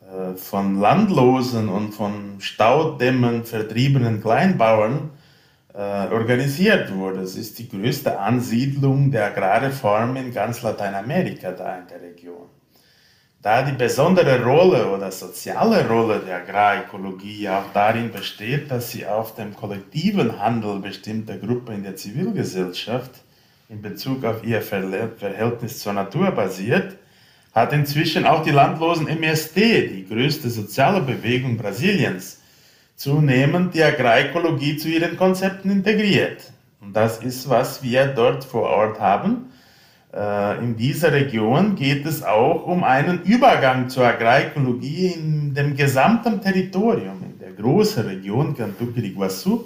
äh, 0.00 0.34
von 0.34 0.80
Landlosen 0.80 1.68
und 1.68 1.92
von 1.92 2.40
Staudämmen 2.40 3.44
vertriebenen 3.44 4.20
Kleinbauern 4.20 5.10
äh, 5.74 5.78
organisiert 5.78 6.92
wurde. 6.92 7.20
Es 7.20 7.36
ist 7.36 7.56
die 7.60 7.68
größte 7.68 8.18
Ansiedlung 8.18 9.12
der 9.12 9.26
Agrarreform 9.26 10.16
in 10.16 10.34
ganz 10.34 10.62
Lateinamerika 10.62 11.52
da 11.52 11.78
in 11.78 11.86
der 11.86 12.02
Region. 12.02 12.48
Da 13.42 13.62
die 13.62 13.72
besondere 13.72 14.44
Rolle 14.44 14.90
oder 14.90 15.10
soziale 15.10 15.88
Rolle 15.88 16.18
der 16.18 16.42
Agrarökologie 16.42 17.48
auch 17.48 17.72
darin 17.72 18.12
besteht, 18.12 18.70
dass 18.70 18.90
sie 18.90 19.06
auf 19.06 19.34
dem 19.34 19.56
kollektiven 19.56 20.38
Handel 20.38 20.78
bestimmter 20.78 21.38
Gruppen 21.38 21.76
in 21.76 21.82
der 21.82 21.96
Zivilgesellschaft 21.96 23.12
in 23.70 23.80
Bezug 23.80 24.26
auf 24.26 24.44
ihr 24.44 24.60
Verhältnis 24.60 25.78
zur 25.78 25.94
Natur 25.94 26.32
basiert, 26.32 26.98
hat 27.54 27.72
inzwischen 27.72 28.26
auch 28.26 28.42
die 28.42 28.50
landlosen 28.50 29.08
MST, 29.08 29.56
die 29.56 30.06
größte 30.06 30.50
soziale 30.50 31.00
Bewegung 31.00 31.56
Brasiliens, 31.56 32.42
zunehmend 32.94 33.74
die 33.74 33.82
Agrarökologie 33.82 34.76
zu 34.76 34.88
ihren 34.88 35.16
Konzepten 35.16 35.70
integriert. 35.70 36.52
Und 36.82 36.94
das 36.94 37.22
ist, 37.22 37.48
was 37.48 37.82
wir 37.82 38.06
dort 38.08 38.44
vor 38.44 38.68
Ort 38.68 39.00
haben 39.00 39.50
in 40.12 40.76
dieser 40.76 41.12
Region 41.12 41.76
geht 41.76 42.04
es 42.04 42.24
auch 42.24 42.66
um 42.66 42.82
einen 42.82 43.22
Übergang 43.22 43.88
zur 43.88 44.06
Agrarökologie 44.06 45.06
in 45.06 45.54
dem 45.54 45.76
gesamten 45.76 46.40
Territorium, 46.40 47.22
in 47.22 47.38
der 47.38 47.52
großen 47.52 48.04
Region 48.04 48.56
Cantuque-Iguaçu, 48.56 49.60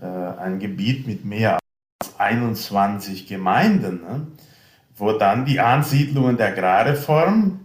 äh, 0.00 0.06
ein 0.06 0.60
Gebiet 0.60 1.08
mit 1.08 1.24
mehr 1.24 1.58
als 2.00 2.20
21 2.20 3.26
Gemeinden, 3.26 4.00
ne, 4.02 4.26
wo 4.96 5.12
dann 5.12 5.44
die 5.44 5.58
Ansiedlungen 5.58 6.36
der 6.36 6.48
Agrarreform 6.48 7.58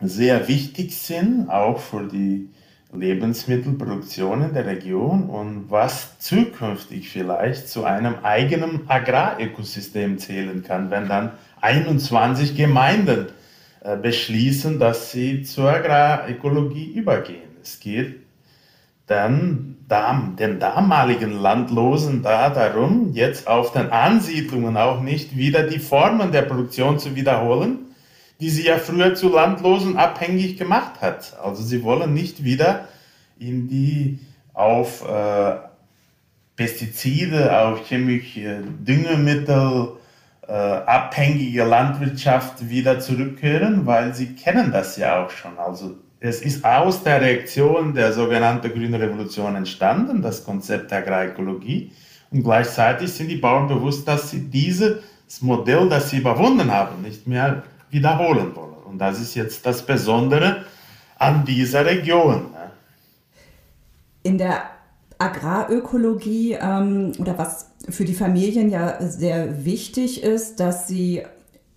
sehr 0.00 0.48
wichtig 0.48 0.96
sind, 0.96 1.50
auch 1.50 1.78
für 1.78 2.06
die 2.06 2.48
Lebensmittelproduktion 2.92 4.42
in 4.42 4.54
der 4.54 4.66
Region 4.66 5.24
und 5.24 5.70
was 5.70 6.18
zukünftig 6.18 7.10
vielleicht 7.10 7.68
zu 7.68 7.84
einem 7.84 8.16
eigenen 8.22 8.88
Agrarökosystem 8.88 10.18
zählen 10.18 10.62
kann, 10.62 10.90
wenn 10.90 11.08
dann 11.08 11.32
21 11.60 12.56
Gemeinden 12.56 13.26
äh, 13.82 13.96
beschließen, 13.96 14.78
dass 14.78 15.12
sie 15.12 15.42
zur 15.42 15.70
Agrarökologie 15.70 16.92
übergehen. 16.92 17.56
Es 17.62 17.78
geht 17.78 18.16
dann 19.06 19.76
den 19.88 20.58
damaligen 20.60 21.40
Landlosen 21.40 22.22
da 22.22 22.50
darum, 22.50 23.12
jetzt 23.14 23.48
auf 23.48 23.72
den 23.72 23.90
Ansiedlungen 23.90 24.76
auch 24.76 25.00
nicht 25.00 25.36
wieder 25.36 25.62
die 25.62 25.78
Formen 25.78 26.30
der 26.30 26.42
Produktion 26.42 26.98
zu 26.98 27.16
wiederholen, 27.16 27.87
die 28.40 28.50
sie 28.50 28.66
ja 28.66 28.78
früher 28.78 29.14
zu 29.14 29.30
Landlosen 29.30 29.96
abhängig 29.96 30.56
gemacht 30.58 31.00
hat. 31.00 31.36
Also 31.42 31.62
sie 31.62 31.82
wollen 31.82 32.14
nicht 32.14 32.44
wieder 32.44 32.88
in 33.38 33.68
die 33.68 34.18
auf 34.54 35.08
äh, 35.08 35.56
Pestizide, 36.56 37.56
auf 37.56 37.86
chemische 37.86 38.62
Düngemittel 38.80 39.92
äh, 40.46 40.52
abhängige 40.52 41.64
Landwirtschaft 41.64 42.68
wieder 42.68 42.98
zurückkehren, 43.00 43.86
weil 43.86 44.14
sie 44.14 44.34
kennen 44.34 44.72
das 44.72 44.96
ja 44.96 45.24
auch 45.24 45.30
schon. 45.30 45.58
Also 45.58 45.96
es 46.20 46.42
ist 46.42 46.64
aus 46.64 47.04
der 47.04 47.20
Reaktion 47.20 47.94
der 47.94 48.12
sogenannten 48.12 48.72
Grünen 48.72 48.94
Revolution 48.94 49.54
entstanden, 49.54 50.22
das 50.22 50.44
Konzept 50.44 50.90
der 50.90 50.98
Agrarekologie. 50.98 51.92
Und 52.30 52.42
gleichzeitig 52.42 53.12
sind 53.12 53.28
die 53.28 53.36
Bauern 53.36 53.68
bewusst, 53.68 54.06
dass 54.08 54.30
sie 54.30 54.40
dieses 54.40 54.98
Modell, 55.40 55.88
das 55.88 56.10
sie 56.10 56.18
überwunden 56.18 56.72
haben, 56.72 57.02
nicht 57.02 57.26
mehr 57.26 57.62
wiederholen 57.90 58.54
wollen. 58.54 58.82
Und 58.84 58.98
das 58.98 59.20
ist 59.20 59.34
jetzt 59.34 59.66
das 59.66 59.84
Besondere 59.84 60.64
an 61.18 61.44
dieser 61.44 61.84
Region. 61.84 62.46
In 64.22 64.38
der 64.38 64.62
Agrarökologie 65.18 66.52
ähm, 66.60 67.12
oder 67.18 67.36
was 67.38 67.72
für 67.88 68.04
die 68.04 68.14
Familien 68.14 68.70
ja 68.70 69.00
sehr 69.00 69.64
wichtig 69.64 70.22
ist, 70.22 70.60
dass 70.60 70.86
sie 70.86 71.22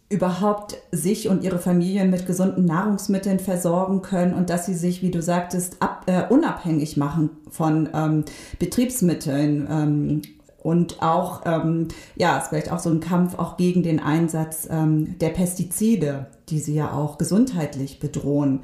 überhaupt 0.10 0.77
sich 0.91 1.30
und 1.30 1.44
ihre 1.44 1.58
Familien 1.58 2.10
mit 2.10 2.27
gesunden 2.27 2.65
Nahrungsmitteln 2.65 3.39
versorgen 3.39 4.01
können 4.01 4.34
und 4.34 4.50
dass 4.50 4.65
sie 4.65 4.74
sich, 4.74 5.01
wie 5.01 5.10
du 5.10 5.22
sagtest, 5.22 5.82
ab, 5.82 6.03
äh, 6.08 6.24
unabhängig 6.27 6.98
machen 6.98 7.30
von 7.50 7.89
ähm, 7.94 8.25
Betriebsmitteln 8.60 9.68
ähm, 9.72 10.22
und 10.63 11.01
auch, 11.01 11.41
ähm, 11.46 11.88
ja, 12.15 12.38
es 12.38 12.44
ist 12.44 12.50
vielleicht 12.50 12.72
auch 12.72 12.80
so 12.80 12.89
ein 12.89 13.00
Kampf 13.00 13.38
auch 13.38 13.58
gegen 13.58 13.84
den 13.84 14.00
Einsatz 14.00 14.68
ähm, 14.70 15.18
der 15.20 15.30
Pestizide, 15.30 16.27
die 16.50 16.60
sie 16.60 16.75
ja 16.75 16.91
auch 16.91 17.18
gesundheitlich 17.18 18.00
bedrohen. 18.00 18.62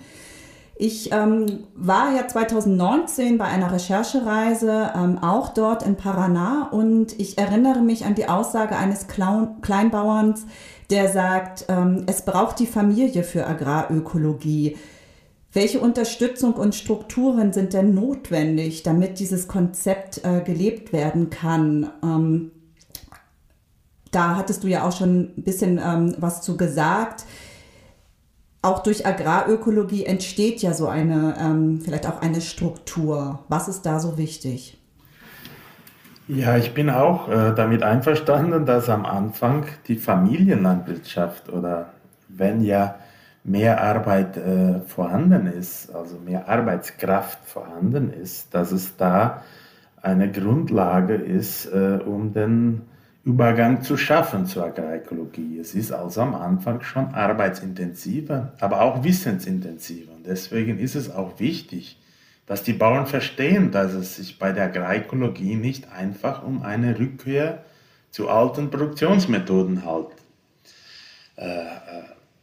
Ich 0.79 1.11
ähm, 1.11 1.63
war 1.75 2.15
ja 2.15 2.27
2019 2.27 3.39
bei 3.39 3.45
einer 3.45 3.71
Recherchereise 3.71 4.91
ähm, 4.95 5.17
auch 5.17 5.49
dort 5.49 5.81
in 5.81 5.97
Paraná 5.97 6.69
und 6.69 7.19
ich 7.19 7.39
erinnere 7.39 7.81
mich 7.81 8.05
an 8.05 8.13
die 8.13 8.29
Aussage 8.29 8.75
eines 8.75 9.07
Klaun 9.07 9.61
Kleinbauerns, 9.61 10.45
der 10.91 11.09
sagt, 11.09 11.65
ähm, 11.67 12.03
es 12.05 12.21
braucht 12.21 12.59
die 12.59 12.67
Familie 12.67 13.23
für 13.23 13.47
Agrarökologie. 13.47 14.77
Welche 15.57 15.79
Unterstützung 15.79 16.53
und 16.53 16.75
Strukturen 16.75 17.51
sind 17.51 17.73
denn 17.73 17.95
notwendig, 17.95 18.83
damit 18.83 19.17
dieses 19.17 19.47
Konzept 19.47 20.23
äh, 20.23 20.41
gelebt 20.41 20.93
werden 20.93 21.31
kann? 21.31 21.89
Ähm, 22.03 22.51
da 24.11 24.35
hattest 24.35 24.63
du 24.63 24.67
ja 24.67 24.87
auch 24.87 24.95
schon 24.95 25.31
ein 25.35 25.43
bisschen 25.43 25.81
ähm, 25.83 26.13
was 26.19 26.43
zu 26.43 26.57
gesagt. 26.57 27.25
Auch 28.61 28.83
durch 28.83 29.07
Agrarökologie 29.07 30.05
entsteht 30.05 30.61
ja 30.61 30.75
so 30.75 30.89
eine, 30.89 31.35
ähm, 31.39 31.81
vielleicht 31.81 32.07
auch 32.07 32.21
eine 32.21 32.41
Struktur. 32.41 33.39
Was 33.49 33.67
ist 33.67 33.81
da 33.81 33.99
so 33.99 34.19
wichtig? 34.19 34.77
Ja, 36.27 36.55
ich 36.57 36.75
bin 36.75 36.91
auch 36.91 37.29
äh, 37.29 37.55
damit 37.55 37.81
einverstanden, 37.81 38.67
dass 38.67 38.89
am 38.89 39.07
Anfang 39.07 39.65
die 39.87 39.95
Familienlandwirtschaft 39.95 41.49
oder 41.49 41.93
wenn 42.27 42.61
ja 42.61 42.97
mehr 43.47 43.81
Arbeit 43.81 44.35
äh, 44.35 44.81
vorhanden 44.81 45.47
ist, 45.47 45.95
also 45.95 46.19
mehr 46.19 46.49
Arbeitskraft 46.49 47.39
vorhanden 47.45 48.11
ist, 48.11 48.53
dass 48.53 48.73
es 48.73 48.97
da 48.97 49.43
eine 50.01 50.29
Grundlage 50.29 51.15
ist, 51.15 51.65
äh, 51.67 51.99
um 52.05 52.33
den 52.33 52.81
Übergang 53.23 53.81
zu 53.81 53.95
schaffen 53.95 54.45
zur 54.45 54.65
Agrarökologie. 54.65 55.59
Es 55.59 55.75
ist 55.75 55.93
also 55.93 56.21
am 56.21 56.35
Anfang 56.35 56.81
schon 56.81 57.15
arbeitsintensiver, 57.15 58.51
aber 58.59 58.81
auch 58.81 59.03
wissensintensiver. 59.03 60.13
Und 60.13 60.27
deswegen 60.27 60.77
ist 60.77 60.95
es 60.95 61.09
auch 61.09 61.39
wichtig, 61.39 61.97
dass 62.47 62.63
die 62.63 62.73
Bauern 62.73 63.07
verstehen, 63.07 63.71
dass 63.71 63.93
es 63.93 64.17
sich 64.17 64.39
bei 64.39 64.51
der 64.51 64.65
Agrarökologie 64.65 65.55
nicht 65.55 65.91
einfach 65.91 66.43
um 66.43 66.63
eine 66.63 66.99
Rückkehr 66.99 67.63
zu 68.11 68.29
alten 68.29 68.69
Produktionsmethoden 68.69 69.85
halt 69.85 70.07
äh, 71.37 71.65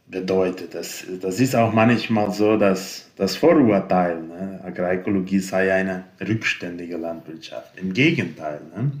bedeutet. 0.07 0.73
Das, 0.75 1.03
das 1.21 1.39
ist 1.39 1.55
auch 1.55 1.73
manchmal 1.73 2.31
so, 2.31 2.57
dass 2.57 3.09
das 3.15 3.35
Vorurteil, 3.35 4.21
ne? 4.21 4.59
Agrarekologie 4.63 5.39
sei 5.39 5.73
eine 5.73 6.05
rückständige 6.21 6.97
Landwirtschaft. 6.97 7.77
Im 7.77 7.93
Gegenteil. 7.93 8.61
Ne? 8.75 8.91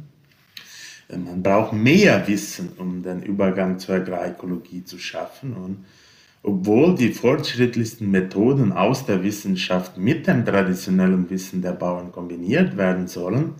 Man 1.17 1.43
braucht 1.43 1.73
mehr 1.73 2.27
Wissen, 2.27 2.69
um 2.77 3.03
den 3.03 3.21
Übergang 3.21 3.77
zur 3.77 3.95
Agrarekologie 3.95 4.83
zu 4.83 4.97
schaffen. 4.97 5.53
Und 5.53 5.85
obwohl 6.41 6.95
die 6.95 7.13
fortschrittlichsten 7.13 8.09
Methoden 8.09 8.71
aus 8.71 9.05
der 9.05 9.23
Wissenschaft 9.23 9.97
mit 9.97 10.27
dem 10.27 10.45
traditionellen 10.45 11.29
Wissen 11.29 11.61
der 11.61 11.73
Bauern 11.73 12.11
kombiniert 12.11 12.77
werden 12.77 13.07
sollen, 13.07 13.53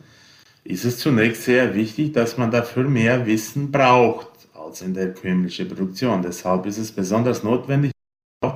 ist 0.63 0.85
es 0.85 0.97
zunächst 0.97 1.43
sehr 1.43 1.75
wichtig, 1.75 2.13
dass 2.13 2.37
man 2.37 2.49
dafür 2.49 2.89
mehr 2.89 3.27
Wissen 3.27 3.71
braucht 3.71 4.34
als 4.65 4.81
in 4.81 4.93
der 4.93 5.05
herkömmlichen 5.05 5.67
Produktion. 5.67 6.21
Deshalb 6.21 6.65
ist 6.65 6.77
es 6.77 6.91
besonders 6.91 7.43
notwendig, 7.43 7.91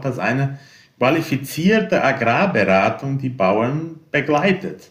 dass 0.01 0.20
eine 0.20 0.60
qualifizierte 0.98 2.04
Agrarberatung 2.04 3.20
die 3.20 3.30
Bauern 3.30 4.00
begleitet. 4.12 4.89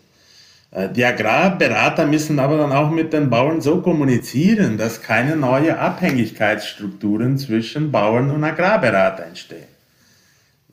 Äh, 0.70 0.88
die 0.88 1.04
Agrarberater 1.04 2.06
müssen 2.06 2.38
aber 2.38 2.56
dann 2.56 2.72
auch 2.72 2.90
mit 2.90 3.12
den 3.12 3.28
Bauern 3.28 3.60
so 3.60 3.80
kommunizieren, 3.82 4.78
dass 4.78 5.02
keine 5.02 5.36
neuen 5.36 5.76
Abhängigkeitsstrukturen 5.76 7.36
zwischen 7.38 7.90
Bauern 7.90 8.30
und 8.30 8.44
Agrarberater 8.44 9.26
entstehen. 9.26 9.68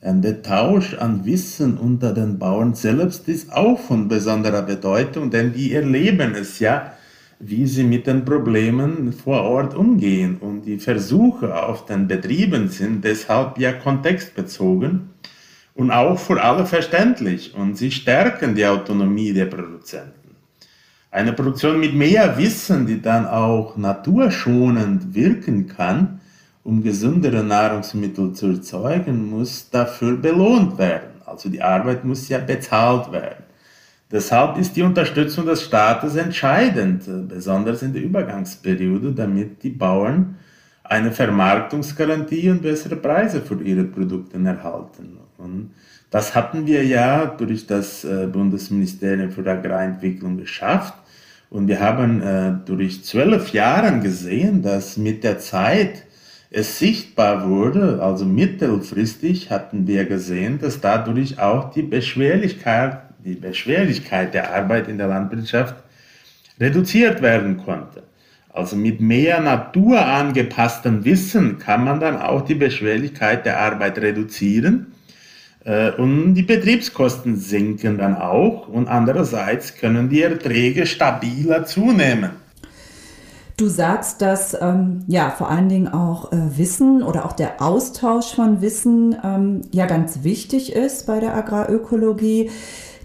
Der 0.08 0.42
Tausch 0.42 0.94
an 0.94 1.24
Wissen 1.24 1.78
unter 1.78 2.12
den 2.12 2.38
Bauern 2.38 2.74
selbst 2.74 3.26
ist 3.28 3.52
auch 3.52 3.78
von 3.78 4.06
besonderer 4.06 4.62
Bedeutung, 4.62 5.30
denn 5.30 5.52
die 5.52 5.72
erleben 5.72 6.34
es 6.36 6.60
ja, 6.60 6.92
wie 7.38 7.66
sie 7.66 7.84
mit 7.84 8.06
den 8.06 8.24
Problemen 8.24 9.12
vor 9.12 9.42
Ort 9.42 9.74
umgehen. 9.74 10.38
Und 10.38 10.62
die 10.62 10.78
Versuche 10.78 11.62
auf 11.62 11.84
den 11.84 12.08
Betrieben 12.08 12.68
sind 12.68 13.04
deshalb 13.04 13.58
ja 13.58 13.72
kontextbezogen 13.72 15.10
und 15.74 15.90
auch 15.90 16.18
für 16.18 16.42
alle 16.42 16.64
verständlich 16.64 17.54
und 17.54 17.76
sie 17.76 17.90
stärken 17.90 18.54
die 18.54 18.66
Autonomie 18.66 19.32
der 19.32 19.46
Produzenten. 19.46 20.12
Eine 21.10 21.32
Produktion 21.32 21.78
mit 21.78 21.94
mehr 21.94 22.36
Wissen, 22.36 22.86
die 22.86 23.00
dann 23.00 23.26
auch 23.26 23.76
naturschonend 23.76 25.14
wirken 25.14 25.66
kann, 25.66 26.20
um 26.62 26.82
gesündere 26.82 27.44
Nahrungsmittel 27.44 28.32
zu 28.32 28.48
erzeugen, 28.48 29.30
muss 29.30 29.70
dafür 29.70 30.16
belohnt 30.16 30.78
werden. 30.78 31.22
Also 31.24 31.48
die 31.48 31.62
Arbeit 31.62 32.04
muss 32.04 32.28
ja 32.28 32.38
bezahlt 32.38 33.12
werden. 33.12 33.45
Deshalb 34.10 34.58
ist 34.58 34.76
die 34.76 34.82
Unterstützung 34.82 35.46
des 35.46 35.64
Staates 35.64 36.14
entscheidend, 36.14 37.04
besonders 37.28 37.82
in 37.82 37.92
der 37.92 38.02
Übergangsperiode, 38.02 39.12
damit 39.12 39.62
die 39.64 39.70
Bauern 39.70 40.36
eine 40.84 41.10
Vermarktungsgarantie 41.10 42.50
und 42.50 42.62
bessere 42.62 42.96
Preise 42.96 43.40
für 43.40 43.60
ihre 43.62 43.84
Produkte 43.84 44.38
erhalten. 44.38 45.18
Und 45.38 45.70
das 46.10 46.34
hatten 46.34 46.66
wir 46.66 46.84
ja 46.84 47.26
durch 47.26 47.66
das 47.66 48.04
äh, 48.04 48.28
Bundesministerium 48.28 49.30
für 49.32 49.44
Agrarentwicklung 49.50 50.36
geschafft. 50.36 50.94
Und 51.50 51.66
wir 51.66 51.80
haben 51.80 52.22
äh, 52.22 52.52
durch 52.64 53.04
zwölf 53.04 53.52
Jahre 53.52 53.98
gesehen, 53.98 54.62
dass 54.62 54.96
mit 54.96 55.24
der 55.24 55.38
Zeit 55.38 56.04
es 56.50 56.78
sichtbar 56.78 57.48
wurde, 57.48 58.00
also 58.00 58.24
mittelfristig 58.24 59.50
hatten 59.50 59.86
wir 59.86 60.04
gesehen, 60.04 60.58
dass 60.60 60.80
dadurch 60.80 61.40
auch 61.40 61.72
die 61.72 61.82
Beschwerlichkeit, 61.82 62.98
die 63.24 63.34
Beschwerlichkeit 63.34 64.34
der 64.34 64.54
Arbeit 64.54 64.88
in 64.88 64.98
der 64.98 65.08
Landwirtschaft 65.08 65.74
reduziert 66.60 67.22
werden 67.22 67.58
konnte. 67.58 68.02
Also 68.48 68.76
mit 68.76 69.00
mehr 69.00 69.40
naturaangepasstem 69.40 71.04
Wissen 71.04 71.58
kann 71.58 71.84
man 71.84 72.00
dann 72.00 72.16
auch 72.16 72.42
die 72.42 72.54
Beschwerlichkeit 72.54 73.44
der 73.44 73.60
Arbeit 73.60 73.98
reduzieren 73.98 74.92
äh, 75.66 75.90
und 75.90 76.34
die 76.34 76.42
Betriebskosten 76.42 77.36
sinken 77.36 77.98
dann 77.98 78.16
auch 78.16 78.68
und 78.68 78.88
andererseits 78.88 79.74
können 79.74 80.08
die 80.08 80.22
Erträge 80.22 80.86
stabiler 80.86 81.66
zunehmen. 81.66 82.30
Du 83.58 83.68
sagst, 83.68 84.20
dass 84.20 84.54
ähm, 84.60 85.04
ja 85.06 85.30
vor 85.30 85.50
allen 85.50 85.68
Dingen 85.68 85.88
auch 85.88 86.30
äh, 86.30 86.36
Wissen 86.58 87.02
oder 87.02 87.24
auch 87.24 87.32
der 87.32 87.62
Austausch 87.62 88.34
von 88.34 88.60
Wissen 88.60 89.16
ähm, 89.24 89.62
ja 89.72 89.86
ganz 89.86 90.22
wichtig 90.22 90.72
ist 90.72 91.06
bei 91.06 91.20
der 91.20 91.34
Agrarökologie. 91.34 92.50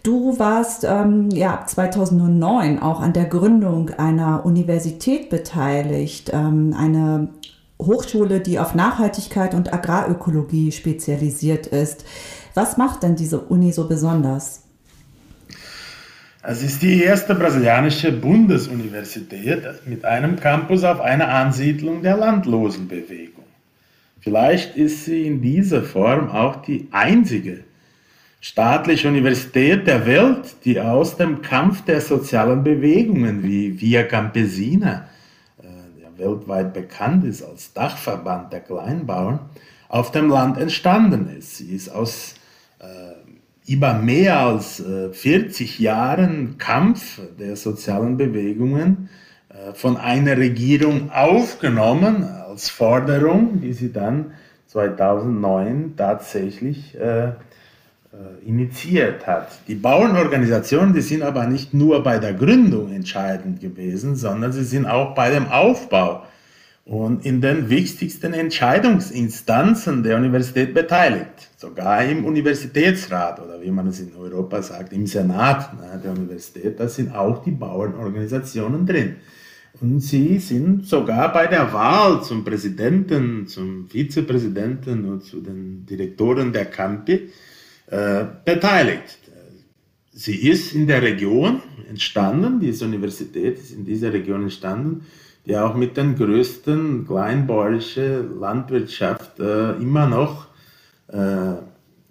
Du 0.03 0.39
warst 0.39 0.83
ähm, 0.83 1.29
ja 1.29 1.63
2009 1.65 2.79
auch 2.79 3.01
an 3.01 3.13
der 3.13 3.25
Gründung 3.25 3.91
einer 3.91 4.45
Universität 4.45 5.29
beteiligt, 5.29 6.31
ähm, 6.33 6.75
eine 6.75 7.29
Hochschule, 7.79 8.39
die 8.39 8.57
auf 8.57 8.73
Nachhaltigkeit 8.73 9.53
und 9.53 9.71
Agrarökologie 9.71 10.71
spezialisiert 10.71 11.67
ist. 11.67 12.05
Was 12.55 12.77
macht 12.77 13.03
denn 13.03 13.15
diese 13.15 13.39
Uni 13.39 13.71
so 13.71 13.87
besonders? 13.87 14.63
Es 16.43 16.63
ist 16.63 16.81
die 16.81 17.03
erste 17.03 17.35
brasilianische 17.35 18.11
Bundesuniversität 18.11 19.63
mit 19.85 20.03
einem 20.03 20.39
Campus 20.39 20.83
auf 20.83 20.99
einer 20.99 21.29
Ansiedlung 21.29 22.01
der 22.01 22.17
Landlosenbewegung. 22.17 23.45
Vielleicht 24.19 24.75
ist 24.75 25.05
sie 25.05 25.27
in 25.27 25.41
dieser 25.41 25.83
Form 25.83 26.31
auch 26.31 26.63
die 26.63 26.87
einzige 26.91 27.63
staatliche 28.41 29.07
Universität 29.07 29.85
der 29.85 30.05
Welt, 30.07 30.55
die 30.65 30.81
aus 30.81 31.15
dem 31.15 31.41
Kampf 31.41 31.85
der 31.85 32.01
sozialen 32.01 32.63
Bewegungen 32.63 33.43
wie 33.43 33.79
Via 33.79 34.03
Campesina, 34.03 35.07
äh, 35.61 35.67
der 36.01 36.17
weltweit 36.17 36.73
bekannt 36.73 37.23
ist 37.23 37.43
als 37.43 37.71
Dachverband 37.71 38.51
der 38.51 38.61
Kleinbauern, 38.61 39.39
auf 39.87 40.11
dem 40.11 40.29
Land 40.29 40.57
entstanden 40.57 41.29
ist. 41.37 41.57
Sie 41.57 41.71
ist 41.71 41.89
aus 41.89 42.33
äh, 42.79 43.71
über 43.71 43.93
mehr 43.93 44.39
als 44.39 44.79
äh, 44.79 45.13
40 45.13 45.77
Jahren 45.77 46.57
Kampf 46.57 47.21
der 47.39 47.55
sozialen 47.55 48.17
Bewegungen 48.17 49.09
äh, 49.49 49.73
von 49.73 49.97
einer 49.97 50.37
Regierung 50.37 51.11
aufgenommen 51.11 52.23
als 52.23 52.71
Forderung, 52.71 53.61
die 53.61 53.73
sie 53.73 53.93
dann 53.93 54.33
2009 54.65 55.93
tatsächlich 55.95 56.95
äh, 56.95 57.33
initiiert 58.45 59.25
hat. 59.25 59.47
Die 59.67 59.75
Bauernorganisationen, 59.75 60.93
die 60.93 61.01
sind 61.01 61.21
aber 61.21 61.47
nicht 61.47 61.73
nur 61.73 62.03
bei 62.03 62.19
der 62.19 62.33
Gründung 62.33 62.91
entscheidend 62.91 63.61
gewesen, 63.61 64.15
sondern 64.15 64.51
sie 64.51 64.65
sind 64.65 64.85
auch 64.85 65.15
bei 65.15 65.29
dem 65.29 65.47
Aufbau 65.47 66.23
und 66.83 67.25
in 67.25 67.39
den 67.39 67.69
wichtigsten 67.69 68.33
Entscheidungsinstanzen 68.33 70.03
der 70.03 70.17
Universität 70.17 70.73
beteiligt. 70.73 71.51
Sogar 71.55 72.03
im 72.03 72.25
Universitätsrat 72.25 73.39
oder 73.39 73.61
wie 73.61 73.71
man 73.71 73.87
es 73.87 73.99
in 74.01 74.13
Europa 74.15 74.61
sagt, 74.61 74.91
im 74.91 75.07
Senat 75.07 75.73
ne, 75.79 76.01
der 76.03 76.11
Universität, 76.11 76.79
da 76.79 76.89
sind 76.89 77.15
auch 77.15 77.43
die 77.43 77.51
Bauernorganisationen 77.51 78.85
drin. 78.85 79.17
Und 79.79 80.01
sie 80.01 80.39
sind 80.39 80.85
sogar 80.85 81.31
bei 81.31 81.47
der 81.47 81.71
Wahl 81.71 82.21
zum 82.23 82.43
Präsidenten, 82.43 83.47
zum 83.47 83.87
Vizepräsidenten 83.87 85.05
und 85.05 85.23
zu 85.23 85.39
den 85.39 85.85
Direktoren 85.85 86.51
der 86.51 86.65
Campi 86.65 87.29
äh, 87.91 88.25
beteiligt. 88.45 89.19
Sie 90.13 90.47
ist 90.47 90.73
in 90.73 90.87
der 90.87 91.01
Region 91.01 91.61
entstanden, 91.89 92.61
diese 92.61 92.85
Universität 92.85 93.59
ist 93.59 93.71
in 93.71 93.83
dieser 93.83 94.13
Region 94.13 94.43
entstanden, 94.43 95.05
die 95.45 95.57
auch 95.57 95.75
mit 95.75 95.97
den 95.97 96.15
größten 96.15 97.05
kleinbäuerlichen 97.05 98.39
Landwirtschaft 98.39 99.39
äh, 99.39 99.73
immer 99.73 100.07
noch 100.07 100.47
äh, 101.09 101.55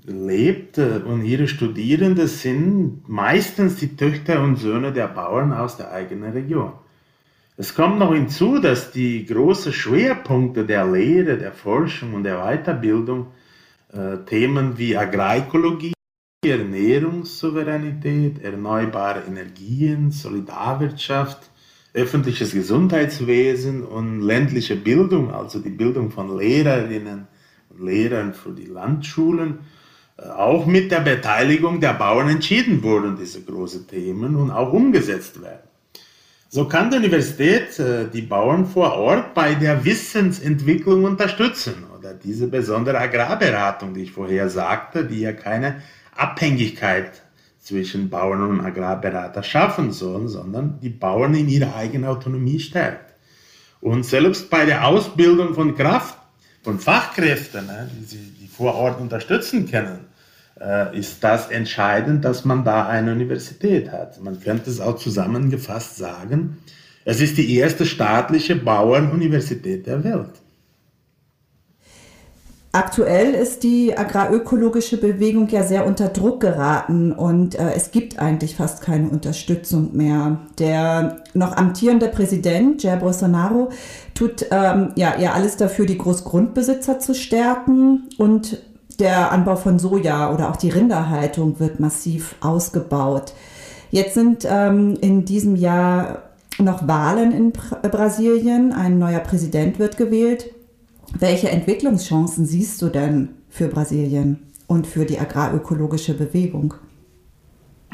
lebt 0.05 0.77
und 0.79 1.25
ihre 1.25 1.49
Studierenden 1.49 2.27
sind 2.27 3.09
meistens 3.09 3.77
die 3.77 3.97
Töchter 3.97 4.43
und 4.43 4.57
Söhne 4.57 4.93
der 4.93 5.09
Bauern 5.09 5.53
aus 5.55 5.79
der 5.79 5.93
eigenen 5.93 6.33
Region. 6.33 6.73
Es 7.57 7.75
kommt 7.75 7.99
noch 7.99 8.13
hinzu, 8.13 8.59
dass 8.59 8.93
die 8.93 9.25
großen 9.25 9.73
Schwerpunkte 9.73 10.67
der 10.67 10.87
Lehre, 10.87 11.39
der 11.39 11.53
Forschung 11.53 12.15
und 12.15 12.25
der 12.25 12.39
Weiterbildung 12.39 13.29
Themen 14.27 14.79
wie 14.79 14.97
Agrarökologie, 14.97 15.93
Ernährungssouveränität, 16.47 18.43
erneuerbare 18.43 19.25
Energien, 19.27 20.11
Solidarwirtschaft, 20.11 21.51
öffentliches 21.93 22.53
Gesundheitswesen 22.53 23.85
und 23.85 24.21
ländliche 24.23 24.77
Bildung, 24.77 25.33
also 25.33 25.59
die 25.59 25.71
Bildung 25.71 26.11
von 26.11 26.39
Lehrerinnen 26.39 27.27
und 27.69 27.85
Lehrern 27.85 28.33
für 28.33 28.53
die 28.53 28.67
Landschulen, 28.67 29.59
äh, 30.17 30.29
auch 30.29 30.67
mit 30.67 30.91
der 30.93 31.01
Beteiligung 31.01 31.81
der 31.81 31.95
Bauern 31.95 32.29
entschieden 32.29 32.83
wurden, 32.83 33.17
diese 33.17 33.43
großen 33.43 33.87
Themen, 33.87 34.37
und 34.37 34.51
auch 34.51 34.73
umgesetzt 34.73 35.43
werden. 35.43 35.69
So 36.49 36.67
kann 36.67 36.91
die 36.91 36.97
Universität 36.97 37.79
äh, 37.79 38.09
die 38.09 38.23
Bauern 38.23 38.67
vor 38.67 38.95
Ort 38.95 39.35
bei 39.35 39.55
der 39.55 39.85
Wissensentwicklung 39.85 41.05
unterstützen 41.05 41.85
oder 42.11 42.19
diese 42.19 42.49
besondere 42.49 42.99
Agrarberatung, 42.99 43.95
die 43.95 44.03
ich 44.03 44.13
vorher 44.13 44.49
sagte, 44.49 45.05
die 45.05 45.21
ja 45.21 45.33
keine 45.33 45.83
Abhängigkeit 46.17 47.23
zwischen 47.61 48.11
Bauern 48.11 48.43
und 48.43 48.61
Agrarberater 48.61 49.43
schaffen 49.43 49.93
soll, 49.93 50.29
sondern 50.29 50.81
die 50.81 50.89
Bauern 50.89 51.35
in 51.35 51.49
ihrer 51.49 51.77
eigenen 51.77 52.09
Autonomie 52.09 52.59
stärkt. 52.59 53.15
Und 53.81 54.05
selbst 54.05 54.51
bei 54.51 54.65
der 54.65 54.87
Ausbildung 54.87 55.55
von 55.55 55.77
Kraft, 55.77 56.17
von 56.63 56.79
Fachkräften, 56.79 57.67
ne, 57.67 57.89
die 57.95 58.05
sie 58.05 58.33
die 58.41 58.49
vor 58.49 58.75
Ort 58.75 59.01
unterstützen 59.01 59.71
können, 59.71 60.07
äh, 60.61 60.99
ist 60.99 61.23
das 61.23 61.51
entscheidend, 61.51 62.25
dass 62.25 62.45
man 62.45 62.65
da 62.65 62.87
eine 62.87 63.13
Universität 63.13 63.93
hat. 63.93 64.21
Man 64.21 64.41
könnte 64.41 64.69
es 64.69 64.81
auch 64.81 64.97
zusammengefasst 64.97 65.97
sagen, 65.97 66.59
es 67.05 67.21
ist 67.21 67.39
die 67.39 67.57
erste 67.57 67.87
staatliche 67.87 68.57
Bauernuniversität 68.57 69.87
der 69.87 70.05
Welt. 70.05 70.41
Aktuell 72.73 73.35
ist 73.35 73.65
die 73.65 73.99
agrarökologische 73.99 74.97
Bewegung 74.97 75.49
ja 75.49 75.65
sehr 75.65 75.89
unter 75.89 76.07
Druck 76.07 76.39
geraten 76.39 77.11
und 77.11 77.57
äh, 77.57 77.73
es 77.75 77.91
gibt 77.91 78.21
eigentlich 78.21 78.55
fast 78.55 78.81
keine 78.81 79.09
Unterstützung 79.09 79.97
mehr. 79.97 80.39
Der 80.61 81.17
noch 81.35 81.57
amtierende 81.57 82.07
Präsident 82.07 82.81
Jair 82.85 82.99
Bolsonaro 82.99 83.71
tut 84.15 84.47
ähm, 84.53 84.93
ja, 84.95 85.19
ja 85.19 85.33
alles 85.33 85.57
dafür, 85.57 85.85
die 85.85 85.99
Großgrundbesitzer 85.99 87.01
zu 87.01 87.13
stärken 87.13 88.09
und 88.19 88.59
der 89.01 89.33
Anbau 89.33 89.57
von 89.57 89.81
Soja 89.81 90.33
oder 90.33 90.49
auch 90.49 90.57
die 90.57 90.71
Rinderhaltung 90.71 91.59
wird 91.59 91.81
massiv 91.81 92.37
ausgebaut. 92.41 93.33
Jetzt 93.91 94.15
sind 94.15 94.47
ähm, 94.49 94.97
in 95.01 95.25
diesem 95.25 95.57
Jahr 95.57 96.23
noch 96.59 96.87
Wahlen 96.87 97.33
in 97.33 97.53
Brasilien. 97.53 98.73
Ein 98.73 99.01
neuer 99.01 99.19
Präsident 99.19 99.81
wird 99.81 99.97
gewählt. 99.97 100.51
Welche 101.19 101.51
Entwicklungschancen 101.51 102.47
siehst 102.47 102.81
du 102.83 102.89
denn 102.89 103.31
für 103.49 103.69
Brasilien 103.69 104.51
und 104.67 104.87
für 104.87 105.05
die 105.05 105.19
agrarökologische 105.19 106.15
Bewegung? 106.15 106.75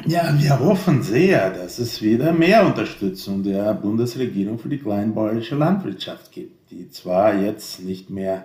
Ja, 0.04 0.34
wir 0.38 0.60
hoffen 0.60 1.02
sehr, 1.02 1.50
dass 1.50 1.78
es 1.78 2.02
wieder 2.02 2.32
mehr 2.32 2.66
Unterstützung 2.66 3.42
der 3.42 3.72
Bundesregierung 3.74 4.58
für 4.58 4.68
die 4.68 4.78
kleinbäuerliche 4.78 5.54
Landwirtschaft 5.54 6.32
gibt, 6.32 6.70
die 6.70 6.90
zwar 6.90 7.34
jetzt 7.34 7.82
nicht 7.82 8.10
mehr 8.10 8.44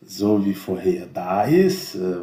so 0.00 0.44
wie 0.44 0.54
vorher 0.54 1.06
da 1.12 1.44
ist. 1.44 1.94
Äh, 1.94 2.16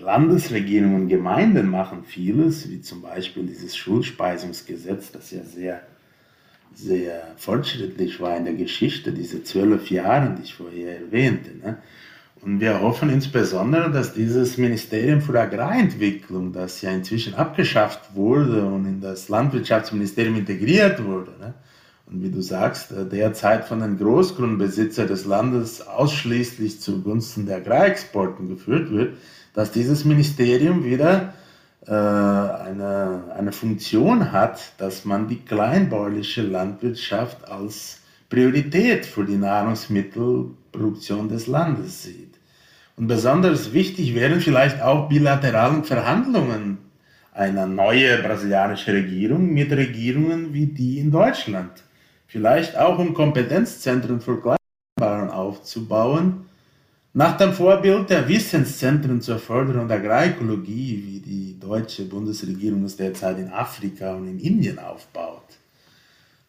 Landesregierungen 0.00 1.02
und 1.02 1.08
Gemeinden 1.08 1.68
machen 1.68 2.04
vieles, 2.04 2.68
wie 2.68 2.80
zum 2.80 3.02
Beispiel 3.02 3.46
dieses 3.46 3.76
Schulspeisungsgesetz, 3.76 5.12
das 5.12 5.30
ja 5.30 5.44
sehr 5.44 5.80
sehr 6.74 7.34
fortschrittlich 7.36 8.20
war 8.20 8.36
in 8.36 8.44
der 8.44 8.54
Geschichte, 8.54 9.12
diese 9.12 9.42
zwölf 9.42 9.90
Jahre, 9.90 10.34
die 10.36 10.42
ich 10.42 10.54
vorher 10.54 11.00
erwähnte. 11.00 11.56
Ne? 11.56 11.78
Und 12.40 12.60
wir 12.60 12.80
hoffen 12.80 13.10
insbesondere, 13.10 13.90
dass 13.90 14.14
dieses 14.14 14.58
Ministerium 14.58 15.20
für 15.20 15.40
Agrarentwicklung, 15.40 16.52
das 16.52 16.80
ja 16.82 16.90
inzwischen 16.90 17.34
abgeschafft 17.34 18.14
wurde 18.14 18.64
und 18.64 18.86
in 18.86 19.00
das 19.00 19.28
Landwirtschaftsministerium 19.28 20.36
integriert 20.36 21.04
wurde, 21.04 21.32
ne? 21.40 21.54
und 22.10 22.22
wie 22.22 22.30
du 22.30 22.40
sagst, 22.40 22.92
äh, 22.92 23.04
derzeit 23.04 23.64
von 23.64 23.80
den 23.80 23.98
Großgrundbesitzern 23.98 25.08
des 25.08 25.26
Landes 25.26 25.86
ausschließlich 25.86 26.80
zugunsten 26.80 27.46
der 27.46 27.58
Agrarexporten 27.58 28.48
geführt 28.48 28.90
wird, 28.90 29.16
dass 29.52 29.72
dieses 29.72 30.04
Ministerium 30.04 30.84
wieder 30.84 31.34
eine, 31.94 33.24
eine 33.36 33.52
Funktion 33.52 34.32
hat, 34.32 34.72
dass 34.78 35.04
man 35.04 35.28
die 35.28 35.40
kleinbäuerliche 35.40 36.42
Landwirtschaft 36.42 37.48
als 37.48 38.00
Priorität 38.28 39.06
für 39.06 39.24
die 39.24 39.36
Nahrungsmittelproduktion 39.36 41.28
des 41.28 41.46
Landes 41.46 42.02
sieht. 42.02 42.38
Und 42.96 43.06
besonders 43.06 43.72
wichtig 43.72 44.14
wären 44.14 44.40
vielleicht 44.40 44.82
auch 44.82 45.08
bilateralen 45.08 45.84
Verhandlungen 45.84 46.78
einer 47.32 47.66
neuen 47.66 48.22
brasilianischen 48.22 48.94
Regierung 48.94 49.54
mit 49.54 49.70
Regierungen 49.70 50.52
wie 50.52 50.66
die 50.66 50.98
in 50.98 51.10
Deutschland. 51.10 51.70
Vielleicht 52.26 52.76
auch 52.76 52.98
um 52.98 53.14
Kompetenzzentren 53.14 54.20
für 54.20 54.40
Kleinbauern 54.40 55.30
aufzubauen, 55.30 56.47
nach 57.14 57.36
dem 57.36 57.52
Vorbild 57.52 58.10
der 58.10 58.28
Wissenszentren 58.28 59.20
zur 59.20 59.38
Förderung 59.38 59.88
der 59.88 59.98
Agrarekologie, 59.98 61.02
wie 61.04 61.20
die 61.20 61.58
deutsche 61.58 62.04
Bundesregierung 62.04 62.84
es 62.84 62.96
derzeit 62.96 63.38
in 63.38 63.48
Afrika 63.48 64.14
und 64.14 64.28
in 64.28 64.38
Indien 64.38 64.78
aufbaut. 64.78 65.58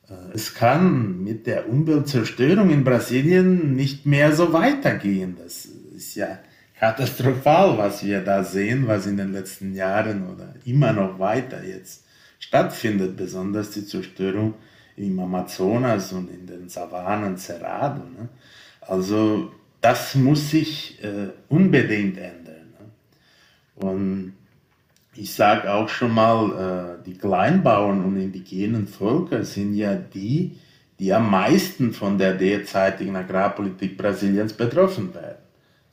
Äh, 0.10 0.14
es 0.34 0.54
kann 0.54 1.24
mit 1.24 1.48
der 1.48 1.70
Umweltzerstörung 1.70 2.70
in 2.70 2.84
Brasilien 2.84 3.76
nicht 3.76 4.06
mehr 4.06 4.34
so 4.36 4.52
weitergehen. 4.54 5.38
Das 5.42 5.66
ist 5.66 6.16
ja 6.16 6.40
katastrophal, 6.80 7.78
was 7.78 8.04
wir 8.04 8.22
da 8.22 8.44
sehen, 8.44 8.88
was 8.88 9.06
in 9.06 9.18
den 9.18 9.34
letzten 9.34 9.74
Jahren 9.74 10.28
oder 10.30 10.54
immer 10.66 10.94
noch 10.94 11.20
weiter 11.20 11.64
jetzt 11.64 12.06
stattfindet, 12.40 13.18
besonders 13.18 13.72
die 13.72 13.86
Zerstörung 13.86 14.56
im 14.96 15.20
Amazonas 15.20 16.14
und 16.14 16.30
in 16.30 16.48
den 16.48 16.70
Savannen 16.70 17.38
Cerrado. 17.38 18.04
Ne? 18.04 18.30
Also 18.82 19.52
das 19.82 20.16
muss 20.16 20.50
sich 20.50 21.02
äh, 21.04 21.30
unbedingt 21.48 22.18
ändern. 22.18 22.74
Ne? 22.78 23.86
Und 23.88 24.34
ich 25.16 25.34
sage 25.34 25.74
auch 25.74 25.90
schon 25.90 26.14
mal, 26.14 27.00
äh, 27.00 27.06
die 27.06 27.18
Kleinbauern 27.18 28.04
und 28.04 28.18
indigenen 28.18 28.88
Völker 28.88 29.44
sind 29.44 29.74
ja 29.74 29.96
die, 29.96 30.58
die 31.00 31.14
am 31.14 31.30
meisten 31.32 31.94
von 31.94 32.18
der 32.18 32.36
derzeitigen 32.36 33.16
Agrarpolitik 33.16 33.98
Brasiliens 33.98 34.54
betroffen 34.54 35.14
werden. 35.14 35.38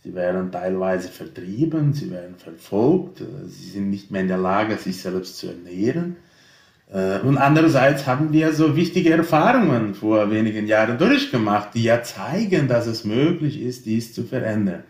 Sie 0.02 0.14
werden 0.14 0.52
teilweise 0.52 1.08
vertrieben, 1.08 1.92
sie 1.92 2.10
werden 2.10 2.36
verfolgt, 2.36 3.20
äh, 3.20 3.48
sie 3.48 3.70
sind 3.70 3.90
nicht 3.90 4.10
mehr 4.10 4.22
in 4.22 4.28
der 4.28 4.38
Lage, 4.38 4.76
sich 4.76 5.00
selbst 5.00 5.38
zu 5.38 5.48
ernähren. 5.48 6.16
Äh, 6.92 7.18
und 7.20 7.38
andererseits 7.38 8.06
haben 8.06 8.32
wir 8.32 8.52
so 8.52 8.76
wichtige 8.76 9.12
Erfahrungen 9.12 9.94
vor 9.94 10.30
wenigen 10.30 10.66
Jahren 10.66 10.98
durchgemacht, 10.98 11.74
die 11.74 11.84
ja 11.84 12.02
zeigen, 12.02 12.68
dass 12.68 12.86
es 12.86 13.04
möglich 13.04 13.60
ist, 13.60 13.86
dies 13.86 14.14
zu 14.14 14.24
verändern. 14.24 14.84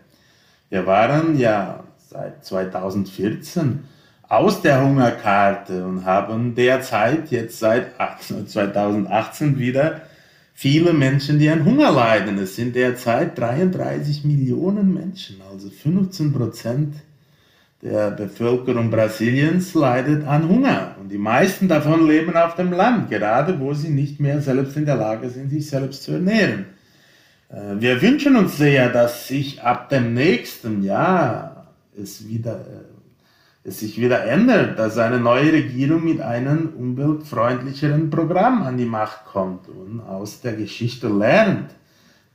Wir 0.69 0.85
waren 0.85 1.37
ja 1.37 1.83
seit 1.97 2.45
2014 2.45 3.83
aus 4.29 4.61
der 4.61 4.83
Hungerkarte 4.83 5.85
und 5.85 6.05
haben 6.05 6.53
derzeit 6.55 7.31
jetzt 7.31 7.59
seit 7.59 7.93
2018 8.27 9.57
wieder 9.59 10.01
viele 10.53 10.91
Menschen, 10.91 11.39
die 11.39 11.49
an 11.49 11.63
Hunger 11.63 11.91
leiden. 11.91 12.37
Es 12.37 12.55
sind 12.55 12.75
derzeit 12.75 13.37
33 13.37 14.25
Millionen 14.25 14.93
Menschen, 14.93 15.37
also 15.49 15.69
15 15.69 16.33
Prozent 16.33 16.95
der 17.81 18.11
Bevölkerung 18.11 18.89
Brasiliens 18.89 19.73
leidet 19.75 20.25
an 20.25 20.49
Hunger. 20.49 20.95
Und 20.99 21.09
die 21.09 21.17
meisten 21.17 21.67
davon 21.67 22.07
leben 22.07 22.35
auf 22.35 22.55
dem 22.55 22.71
Land, 22.71 23.09
gerade 23.09 23.59
wo 23.59 23.73
sie 23.73 23.89
nicht 23.89 24.19
mehr 24.19 24.41
selbst 24.41 24.75
in 24.77 24.85
der 24.85 24.95
Lage 24.95 25.29
sind, 25.29 25.49
sich 25.49 25.69
selbst 25.69 26.03
zu 26.03 26.13
ernähren. 26.13 26.65
Äh, 27.49 27.79
wir 27.79 28.01
wünschen 28.01 28.35
uns 28.35 28.57
sehr, 28.57 28.89
dass 28.89 29.27
sich 29.27 29.61
ab 29.61 29.89
dem 29.89 30.13
nächsten 30.13 30.81
Jahr 30.81 31.67
es, 31.95 32.27
wieder, 32.27 32.61
äh, 32.61 33.69
es 33.69 33.79
sich 33.79 34.01
wieder 34.01 34.23
ändert, 34.25 34.79
dass 34.79 34.97
eine 34.97 35.19
neue 35.19 35.53
Regierung 35.53 36.03
mit 36.03 36.19
einem 36.19 36.73
umweltfreundlicheren 36.77 38.09
Programm 38.09 38.63
an 38.63 38.77
die 38.77 38.85
Macht 38.85 39.25
kommt 39.25 39.67
und 39.69 39.99
aus 39.99 40.41
der 40.41 40.53
Geschichte 40.53 41.09
lernt 41.09 41.71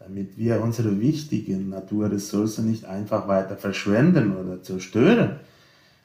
damit 0.07 0.37
wir 0.39 0.61
unsere 0.63 1.01
wichtigen 1.01 1.69
Naturressourcen 1.69 2.71
nicht 2.71 2.85
einfach 2.85 3.29
weiter 3.29 3.57
verschwenden 3.57 4.37
oder 4.37 4.63
zerstören 4.63 5.37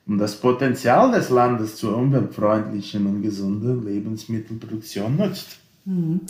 und 0.07 0.19
das 0.19 0.35
Potenzial 0.35 1.11
des 1.11 1.29
Landes 1.29 1.75
zur 1.75 1.97
umweltfreundlichen 1.97 3.05
und 3.07 3.21
gesunden 3.21 3.85
Lebensmittelproduktion 3.85 5.17
nutzt. 5.17 5.57
Mhm. 5.85 6.21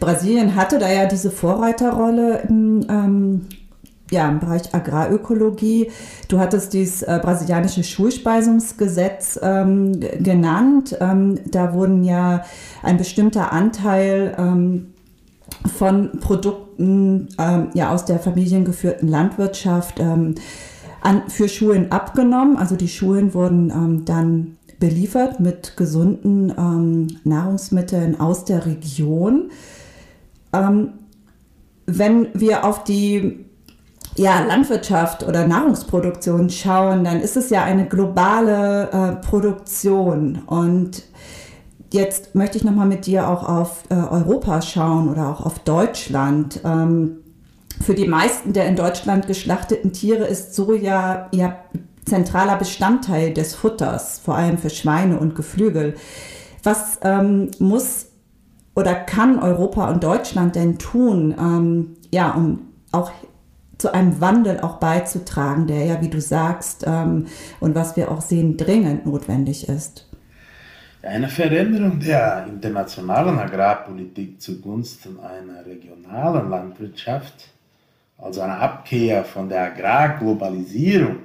Brasilien 0.00 0.54
hatte 0.54 0.78
da 0.78 0.90
ja 0.90 1.06
diese 1.06 1.30
Vorreiterrolle 1.30 2.42
im, 2.48 2.86
ähm, 2.88 3.40
ja, 4.10 4.28
im 4.28 4.40
Bereich 4.40 4.74
Agrarökologie. 4.74 5.90
Du 6.28 6.38
hattest 6.38 6.72
dieses 6.72 7.02
äh, 7.02 7.18
brasilianische 7.22 7.84
Schulspeisungsgesetz 7.84 9.38
ähm, 9.42 10.00
genannt. 10.20 10.96
Ähm, 11.00 11.38
da 11.50 11.74
wurden 11.74 12.04
ja 12.04 12.44
ein 12.82 12.96
bestimmter 12.96 13.52
Anteil 13.52 14.34
ähm, 14.38 14.94
von 15.66 16.20
Produkten 16.20 17.28
ähm, 17.38 17.70
ja, 17.74 17.92
aus 17.92 18.04
der 18.04 18.18
familiengeführten 18.18 19.08
Landwirtschaft 19.08 20.00
ähm, 20.00 20.34
an, 21.00 21.22
für 21.28 21.48
Schulen 21.48 21.90
abgenommen. 21.92 22.56
Also 22.56 22.76
die 22.76 22.88
Schulen 22.88 23.34
wurden 23.34 23.70
ähm, 23.70 24.04
dann 24.04 24.56
beliefert 24.78 25.40
mit 25.40 25.76
gesunden 25.76 26.52
ähm, 26.56 27.08
Nahrungsmitteln 27.24 28.20
aus 28.20 28.44
der 28.44 28.66
Region. 28.66 29.50
Ähm, 30.52 30.90
wenn 31.86 32.28
wir 32.34 32.64
auf 32.64 32.84
die 32.84 33.44
ja, 34.16 34.40
Landwirtschaft 34.44 35.22
oder 35.22 35.46
Nahrungsproduktion 35.46 36.50
schauen, 36.50 37.04
dann 37.04 37.20
ist 37.20 37.36
es 37.36 37.50
ja 37.50 37.64
eine 37.64 37.86
globale 37.86 38.90
äh, 38.90 39.26
Produktion 39.26 40.42
und 40.46 41.04
Jetzt 41.90 42.34
möchte 42.34 42.58
ich 42.58 42.64
nochmal 42.64 42.86
mit 42.86 43.06
dir 43.06 43.28
auch 43.28 43.48
auf 43.48 43.84
äh, 43.88 43.94
Europa 43.94 44.60
schauen 44.60 45.08
oder 45.08 45.28
auch 45.28 45.44
auf 45.44 45.58
Deutschland. 45.60 46.60
Ähm, 46.64 47.18
für 47.80 47.94
die 47.94 48.06
meisten 48.08 48.52
der 48.52 48.66
in 48.66 48.76
Deutschland 48.76 49.26
geschlachteten 49.26 49.92
Tiere 49.92 50.24
ist 50.24 50.54
Soja 50.54 51.28
ja 51.32 51.56
zentraler 52.04 52.56
Bestandteil 52.56 53.32
des 53.32 53.54
Futters, 53.54 54.18
vor 54.18 54.34
allem 54.34 54.58
für 54.58 54.70
Schweine 54.70 55.18
und 55.18 55.34
Geflügel. 55.34 55.94
Was 56.62 56.98
ähm, 57.02 57.50
muss 57.58 58.06
oder 58.74 58.94
kann 58.94 59.38
Europa 59.38 59.90
und 59.90 60.04
Deutschland 60.04 60.56
denn 60.56 60.78
tun, 60.78 61.34
ähm, 61.38 61.96
ja, 62.12 62.32
um 62.32 62.60
auch 62.92 63.10
zu 63.76 63.92
einem 63.92 64.20
Wandel 64.20 64.60
auch 64.60 64.76
beizutragen, 64.76 65.66
der 65.66 65.84
ja, 65.84 66.00
wie 66.00 66.08
du 66.08 66.20
sagst, 66.20 66.84
ähm, 66.86 67.26
und 67.60 67.74
was 67.74 67.96
wir 67.96 68.10
auch 68.10 68.20
sehen, 68.20 68.56
dringend 68.56 69.06
notwendig 69.06 69.68
ist? 69.68 70.07
Eine 71.02 71.28
Veränderung 71.28 72.00
der 72.00 72.44
internationalen 72.48 73.38
Agrarpolitik 73.38 74.40
zugunsten 74.40 75.20
einer 75.20 75.64
regionalen 75.64 76.50
Landwirtschaft, 76.50 77.50
also 78.16 78.40
eine 78.40 78.56
Abkehr 78.56 79.24
von 79.24 79.48
der 79.48 79.62
Agrarglobalisierung, 79.62 81.18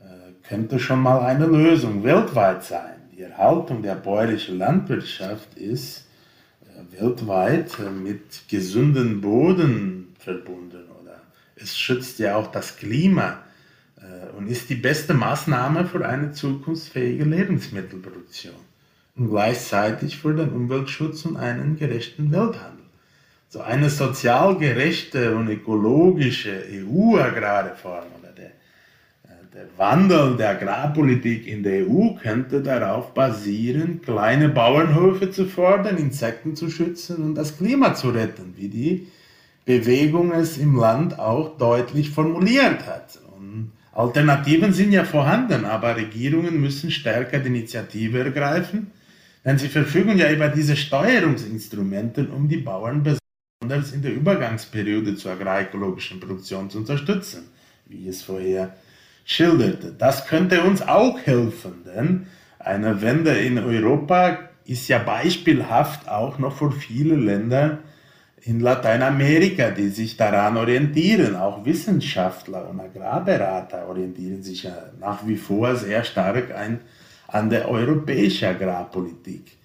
äh, 0.00 0.32
könnte 0.48 0.78
schon 0.78 1.00
mal 1.00 1.20
eine 1.20 1.44
Lösung 1.44 2.02
weltweit 2.02 2.64
sein. 2.64 2.94
Die 3.14 3.20
Erhaltung 3.20 3.82
der 3.82 3.94
bäuerlichen 3.94 4.56
Landwirtschaft 4.56 5.54
ist 5.58 6.06
äh, 6.62 6.98
weltweit 6.98 7.78
äh, 7.80 7.90
mit 7.90 8.48
gesunden 8.48 9.20
Boden 9.20 10.16
verbunden 10.18 10.84
oder 10.98 11.20
es 11.56 11.76
schützt 11.76 12.18
ja 12.20 12.36
auch 12.36 12.50
das 12.50 12.76
Klima 12.76 13.40
und 14.36 14.46
ist 14.46 14.70
die 14.70 14.76
beste 14.76 15.12
Maßnahme 15.12 15.84
für 15.84 16.08
eine 16.08 16.30
zukunftsfähige 16.30 17.24
Lebensmittelproduktion 17.24 18.54
gleichzeitig 19.26 20.16
für 20.16 20.34
den 20.34 20.50
Umweltschutz 20.50 21.24
und 21.24 21.36
einen 21.36 21.76
gerechten 21.76 22.30
Welthandel. 22.30 22.84
So 23.48 23.60
eine 23.60 23.90
sozial 23.90 24.56
gerechte 24.56 25.34
und 25.34 25.48
ökologische 25.48 26.62
EU-Agrarreform 26.70 28.04
oder 28.20 28.32
der, 28.32 28.46
äh, 28.46 29.54
der 29.54 29.66
Wandel 29.76 30.36
der 30.36 30.50
Agrarpolitik 30.50 31.46
in 31.46 31.62
der 31.62 31.88
EU 31.88 32.14
könnte 32.22 32.62
darauf 32.62 33.14
basieren, 33.14 34.02
kleine 34.02 34.50
Bauernhöfe 34.50 35.30
zu 35.30 35.46
fördern, 35.46 35.96
Insekten 35.96 36.54
zu 36.56 36.70
schützen 36.70 37.24
und 37.24 37.34
das 37.34 37.56
Klima 37.56 37.94
zu 37.94 38.10
retten, 38.10 38.54
wie 38.56 38.68
die 38.68 39.08
Bewegung 39.64 40.32
es 40.32 40.58
im 40.58 40.76
Land 40.76 41.18
auch 41.18 41.56
deutlich 41.56 42.10
formuliert 42.10 42.86
hat. 42.86 43.18
Und 43.34 43.72
Alternativen 43.92 44.74
sind 44.74 44.92
ja 44.92 45.04
vorhanden, 45.04 45.64
aber 45.64 45.96
Regierungen 45.96 46.60
müssen 46.60 46.90
stärker 46.90 47.38
die 47.38 47.48
Initiative 47.48 48.18
ergreifen 48.20 48.92
denn 49.48 49.56
sie 49.56 49.68
verfügen 49.68 50.18
ja 50.18 50.30
über 50.30 50.48
diese 50.48 50.76
Steuerungsinstrumente, 50.76 52.28
um 52.28 52.50
die 52.50 52.58
Bauern 52.58 53.02
besonders 53.02 53.92
in 53.92 54.02
der 54.02 54.12
Übergangsperiode 54.12 55.16
zur 55.16 55.32
agrarekologischen 55.32 56.20
Produktion 56.20 56.68
zu 56.68 56.76
unterstützen, 56.76 57.48
wie 57.86 58.02
ich 58.02 58.08
es 58.08 58.22
vorher 58.22 58.74
schilderte. 59.24 59.94
Das 59.96 60.26
könnte 60.26 60.62
uns 60.64 60.82
auch 60.82 61.18
helfen, 61.24 61.82
denn 61.86 62.26
eine 62.58 63.00
Wende 63.00 63.38
in 63.38 63.58
Europa 63.58 64.50
ist 64.66 64.86
ja 64.88 64.98
beispielhaft 64.98 66.10
auch 66.10 66.38
noch 66.38 66.58
für 66.58 66.70
viele 66.70 67.16
Länder 67.16 67.78
in 68.42 68.60
Lateinamerika, 68.60 69.70
die 69.70 69.88
sich 69.88 70.18
daran 70.18 70.58
orientieren. 70.58 71.36
Auch 71.36 71.64
Wissenschaftler 71.64 72.68
und 72.68 72.80
Agrarberater 72.80 73.88
orientieren 73.88 74.42
sich 74.42 74.64
ja 74.64 74.90
nach 75.00 75.26
wie 75.26 75.36
vor 75.36 75.74
sehr 75.74 76.04
stark 76.04 76.54
ein 76.54 76.80
an 77.28 77.50
der 77.50 77.70
europäischen 77.70 78.48
Agrarpolitik. 78.48 79.58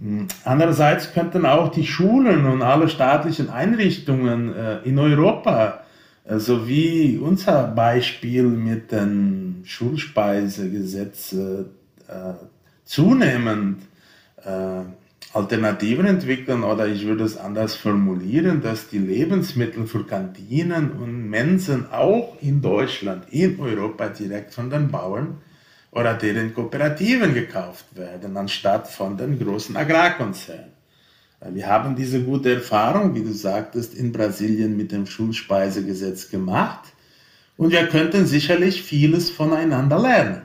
Hm, 0.00 0.28
andererseits 0.44 1.12
könnten 1.12 1.46
auch 1.46 1.70
die 1.70 1.86
Schulen 1.86 2.44
und 2.46 2.62
alle 2.62 2.88
staatlichen 2.88 3.48
Einrichtungen 3.48 4.54
äh, 4.54 4.78
in 4.84 4.98
Europa, 4.98 5.80
äh, 6.24 6.38
so 6.38 6.68
wie 6.68 7.18
unser 7.18 7.64
Beispiel 7.68 8.44
mit 8.44 8.92
dem 8.92 9.62
Schulspeisegesetz, 9.64 11.32
äh, 11.32 11.64
zunehmend 12.84 13.82
Alternativen 15.32 16.06
entwickeln 16.06 16.62
oder 16.62 16.86
ich 16.86 17.04
würde 17.04 17.24
es 17.24 17.36
anders 17.36 17.74
formulieren, 17.74 18.62
dass 18.62 18.88
die 18.88 18.98
Lebensmittel 18.98 19.88
für 19.88 20.04
Kantinen 20.04 20.92
und 20.92 21.28
Mensen 21.28 21.90
auch 21.90 22.36
in 22.40 22.62
Deutschland, 22.62 23.24
in 23.30 23.58
Europa 23.58 24.06
direkt 24.08 24.54
von 24.54 24.70
den 24.70 24.88
Bauern 24.92 25.38
oder 25.96 26.12
deren 26.14 26.52
Kooperativen 26.54 27.32
gekauft 27.32 27.86
werden, 27.94 28.36
anstatt 28.36 28.86
von 28.86 29.16
den 29.16 29.38
großen 29.38 29.76
Agrarkonzernen. 29.76 30.76
Wir 31.52 31.66
haben 31.66 31.96
diese 31.96 32.22
gute 32.22 32.54
Erfahrung, 32.54 33.14
wie 33.14 33.22
du 33.22 33.32
sagtest, 33.32 33.94
in 33.94 34.12
Brasilien 34.12 34.76
mit 34.76 34.92
dem 34.92 35.06
Schulspeisegesetz 35.06 36.30
gemacht 36.30 36.92
und 37.56 37.70
wir 37.70 37.86
könnten 37.88 38.26
sicherlich 38.26 38.82
vieles 38.82 39.30
voneinander 39.30 39.98
lernen. 39.98 40.42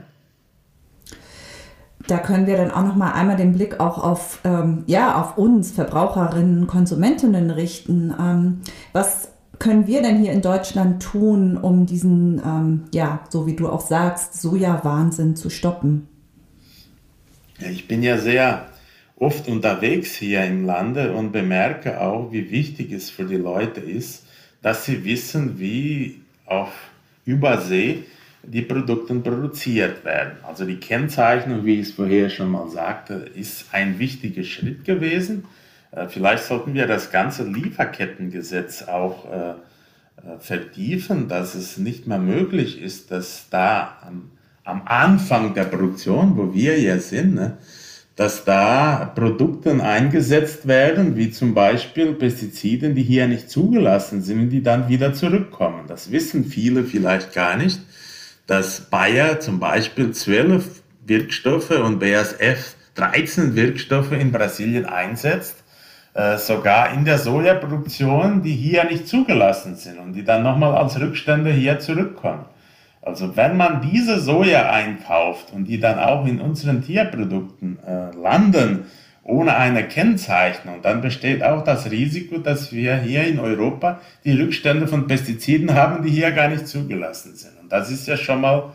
Da 2.07 2.17
können 2.17 2.47
wir 2.47 2.57
dann 2.57 2.71
auch 2.71 2.83
noch 2.83 2.95
mal 2.95 3.11
einmal 3.11 3.37
den 3.37 3.53
Blick 3.53 3.79
auch 3.79 3.97
auf, 4.03 4.39
ähm, 4.43 4.83
ja, 4.87 5.21
auf 5.21 5.37
uns, 5.37 5.71
Verbraucherinnen, 5.71 6.67
Konsumentinnen 6.67 7.51
richten. 7.51 8.13
Ähm, 8.19 8.61
was 8.91 9.30
können 9.62 9.86
wir 9.86 10.02
denn 10.02 10.17
hier 10.17 10.32
in 10.32 10.41
Deutschland 10.41 11.04
tun, 11.04 11.56
um 11.56 11.86
diesen, 11.86 12.41
ähm, 12.43 12.86
ja, 12.93 13.24
so 13.30 13.45
wie 13.45 13.56
du 13.56 13.69
auch 13.69 13.82
sagst, 13.82 14.41
Soja-Wahnsinn 14.41 15.36
zu 15.36 15.52
stoppen? 15.52 16.08
Ja, 17.60 17.69
ich 17.69 17.88
bin 17.88 18.02
ja 18.02 18.17
sehr 18.17 18.65
oft 19.17 19.47
unterwegs 19.47 20.15
hier 20.15 20.43
im 20.45 20.65
Lande 20.65 21.13
und 21.13 21.32
bemerke 21.32 22.02
auch, 22.02 22.32
wie 22.32 22.50
wichtig 22.50 22.91
es 22.91 23.12
für 23.12 23.26
die 23.26 23.36
Leute 23.36 23.82
ist, 23.82 24.26
dass 24.63 24.86
sie 24.86 25.06
wissen, 25.06 25.60
wie 25.60 26.21
auf 26.47 26.71
Übersee 27.26 28.06
die 28.41 28.63
Produkte 28.63 29.13
produziert 29.13 30.04
werden. 30.04 30.38
Also 30.41 30.65
die 30.65 30.78
Kennzeichnung, 30.78 31.65
wie 31.65 31.76
ich 31.76 31.89
es 31.89 31.91
vorher 31.91 32.32
schon 32.32 32.50
mal 32.50 32.67
sagte, 32.67 33.30
ist 33.36 33.65
ein 33.71 34.00
wichtiger 34.00 34.43
Schritt 34.43 34.86
gewesen. 34.86 35.45
Äh, 35.91 36.08
vielleicht 36.08 36.45
sollten 36.45 36.73
wir 36.73 36.88
das 36.88 37.12
ganze 37.12 37.43
Lieferkettengesetz 37.43 38.84
auch 38.84 39.25
äh, 39.32 39.49
äh, 39.49 40.39
vertiefen, 40.39 41.27
dass 41.27 41.56
es 41.56 41.77
nicht 41.77 42.08
mehr 42.08 42.19
möglich 42.19 42.82
ist, 42.82 43.12
dass 43.12 43.47
da 43.49 43.97
am, 44.06 44.32
Anfang 44.63 45.54
der 45.54 45.65
Produktion, 45.65 46.38
wo 46.38 46.54
wir 46.54 46.80
ja 46.80 46.97
sind, 46.99 47.36
ne, 47.36 47.58
dass 48.15 48.45
da 48.45 49.12
Produkte 49.15 49.84
eingesetzt 49.84 50.67
werden, 50.67 51.17
wie 51.17 51.32
zum 51.32 51.54
Beispiel 51.54 52.13
Pestizide, 52.13 52.93
die 52.93 53.04
hier 53.04 53.27
nicht 53.27 53.49
zugelassen 53.49 54.21
sind 54.21 54.49
die 54.49 54.62
dann 54.62 54.88
wieder 54.88 55.13
zurückkommen. 55.13 55.88
Das 55.88 56.12
wissen 56.12 56.45
viele 56.45 56.84
vielleicht 56.84 57.34
gar 57.34 57.58
nicht, 57.58 57.82
dass 58.47 58.82
Bayer 58.82 59.39
zum 59.39 59.60
Beispiel 59.60 60.12
zwölf 60.12 60.84
Wirkstoffe 61.06 61.71
und 61.71 61.99
BASF 61.99 62.75
13 62.95 63.56
Wirkstoffe 63.56 64.12
in 64.12 64.32
Brasilien 64.32 64.86
einsetzt 64.86 65.61
äh, 66.13 66.38
sogar 66.38 66.93
in 66.93 67.06
der 67.06 67.17
Sojaproduktion, 67.17 68.41
die 68.41 68.54
hier 68.54 68.84
nicht 68.84 69.08
zugelassen 69.08 69.76
sind 69.76 69.97
und 69.97 70.13
die 70.13 70.24
dann 70.24 70.43
nochmal 70.43 70.76
als 70.76 71.00
Rückstände 71.00 71.52
hier 71.52 71.80
zurückkommen. 71.80 72.45
Also 73.02 73.36
wenn 73.36 73.58
man 73.58 73.82
diese 73.82 74.19
Soja 74.19 74.69
einkauft 74.69 75.54
und 75.54 75.65
die 75.65 75.80
dann 75.80 76.00
auch 76.00 76.26
in 76.26 76.39
unseren 76.39 76.84
Tierprodukten 76.84 77.80
äh, 77.88 78.15
landen, 78.15 78.86
ohne 79.24 79.56
eine 79.56 79.88
Kennzeichnung, 79.88 80.82
dann 80.82 81.02
besteht 81.02 81.43
auch 81.43 81.63
das 81.63 81.89
Risiko, 81.89 82.39
dass 82.39 82.71
wir 82.71 82.97
hier 82.97 83.24
in 83.26 83.39
Europa 83.39 84.02
die 84.26 84.34
Rückstände 84.34 84.88
von 84.88 85.08
Pestiziden 85.08 85.74
haben, 85.74 86.04
die 86.04 86.10
hier 86.10 86.32
gar 86.32 86.47
nicht 86.47 86.67
zugelassen 86.67 87.36
sind. 87.36 87.54
Und 87.62 87.71
das 87.71 87.89
ist 87.89 88.08
ja 88.08 88.17
schon 88.17 88.41
mal 88.41 88.71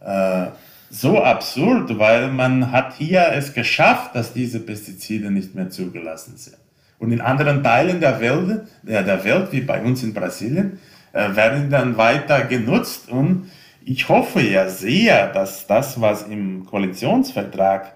äh, 0.00 0.46
so 0.90 1.22
absurd, 1.22 1.98
weil 1.98 2.28
man 2.28 2.72
hat 2.72 2.94
hier 2.94 3.28
es 3.32 3.54
geschafft, 3.54 4.14
dass 4.14 4.32
diese 4.32 4.60
Pestizide 4.60 5.30
nicht 5.30 5.54
mehr 5.54 5.70
zugelassen 5.70 6.36
sind. 6.36 6.56
Und 7.00 7.12
in 7.12 7.20
anderen 7.22 7.64
Teilen 7.64 7.98
der 7.98 8.20
Welt, 8.20 8.60
der, 8.82 9.24
Welt 9.24 9.48
wie 9.52 9.62
bei 9.62 9.82
uns 9.82 10.02
in 10.02 10.12
Brasilien, 10.12 10.78
äh, 11.12 11.34
werden 11.34 11.70
dann 11.70 11.96
weiter 11.96 12.44
genutzt. 12.44 13.08
Und 13.08 13.50
ich 13.84 14.08
hoffe 14.08 14.42
ja 14.42 14.68
sehr, 14.68 15.32
dass 15.32 15.66
das, 15.66 15.98
was 16.00 16.24
im 16.24 16.66
Koalitionsvertrag 16.66 17.94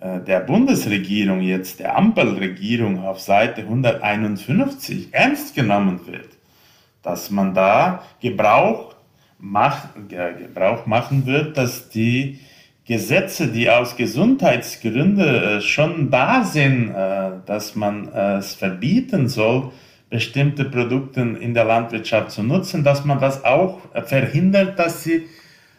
äh, 0.00 0.20
der 0.20 0.40
Bundesregierung 0.40 1.40
jetzt, 1.40 1.80
der 1.80 1.96
Ampelregierung 1.96 3.02
auf 3.02 3.20
Seite 3.20 3.62
151 3.62 5.08
ernst 5.12 5.54
genommen 5.54 6.06
wird, 6.06 6.28
dass 7.02 7.30
man 7.30 7.54
da 7.54 8.02
Gebrauch, 8.20 8.94
macht, 9.38 9.88
äh, 10.12 10.34
Gebrauch 10.34 10.84
machen 10.84 11.24
wird, 11.24 11.56
dass 11.56 11.88
die 11.88 12.38
Gesetze, 12.84 13.46
die 13.46 13.70
aus 13.70 13.96
Gesundheitsgründen 13.96 15.20
äh, 15.20 15.60
schon 15.60 16.10
da 16.10 16.44
sind, 16.44 16.90
äh, 16.90 17.30
dass 17.46 17.76
man 17.76 18.08
äh, 18.12 18.38
es 18.38 18.54
verbieten 18.54 19.28
soll, 19.28 19.70
bestimmte 20.10 20.64
Produkte 20.64 21.20
in 21.20 21.54
der 21.54 21.64
Landwirtschaft 21.64 22.32
zu 22.32 22.42
nutzen, 22.42 22.84
dass 22.84 23.04
man 23.04 23.18
das 23.18 23.44
auch 23.44 23.80
verhindert, 24.04 24.78
dass 24.78 25.02
sie 25.04 25.26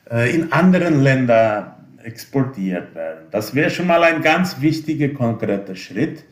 in 0.09 0.51
anderen 0.51 1.03
Ländern 1.03 1.73
exportiert 2.03 2.95
werden. 2.95 3.27
Das 3.29 3.53
wäre 3.53 3.69
schon 3.69 3.85
mal 3.85 4.03
ein 4.03 4.23
ganz 4.23 4.59
wichtiger, 4.59 5.09
konkreter 5.09 5.75
Schritt. 5.75 6.23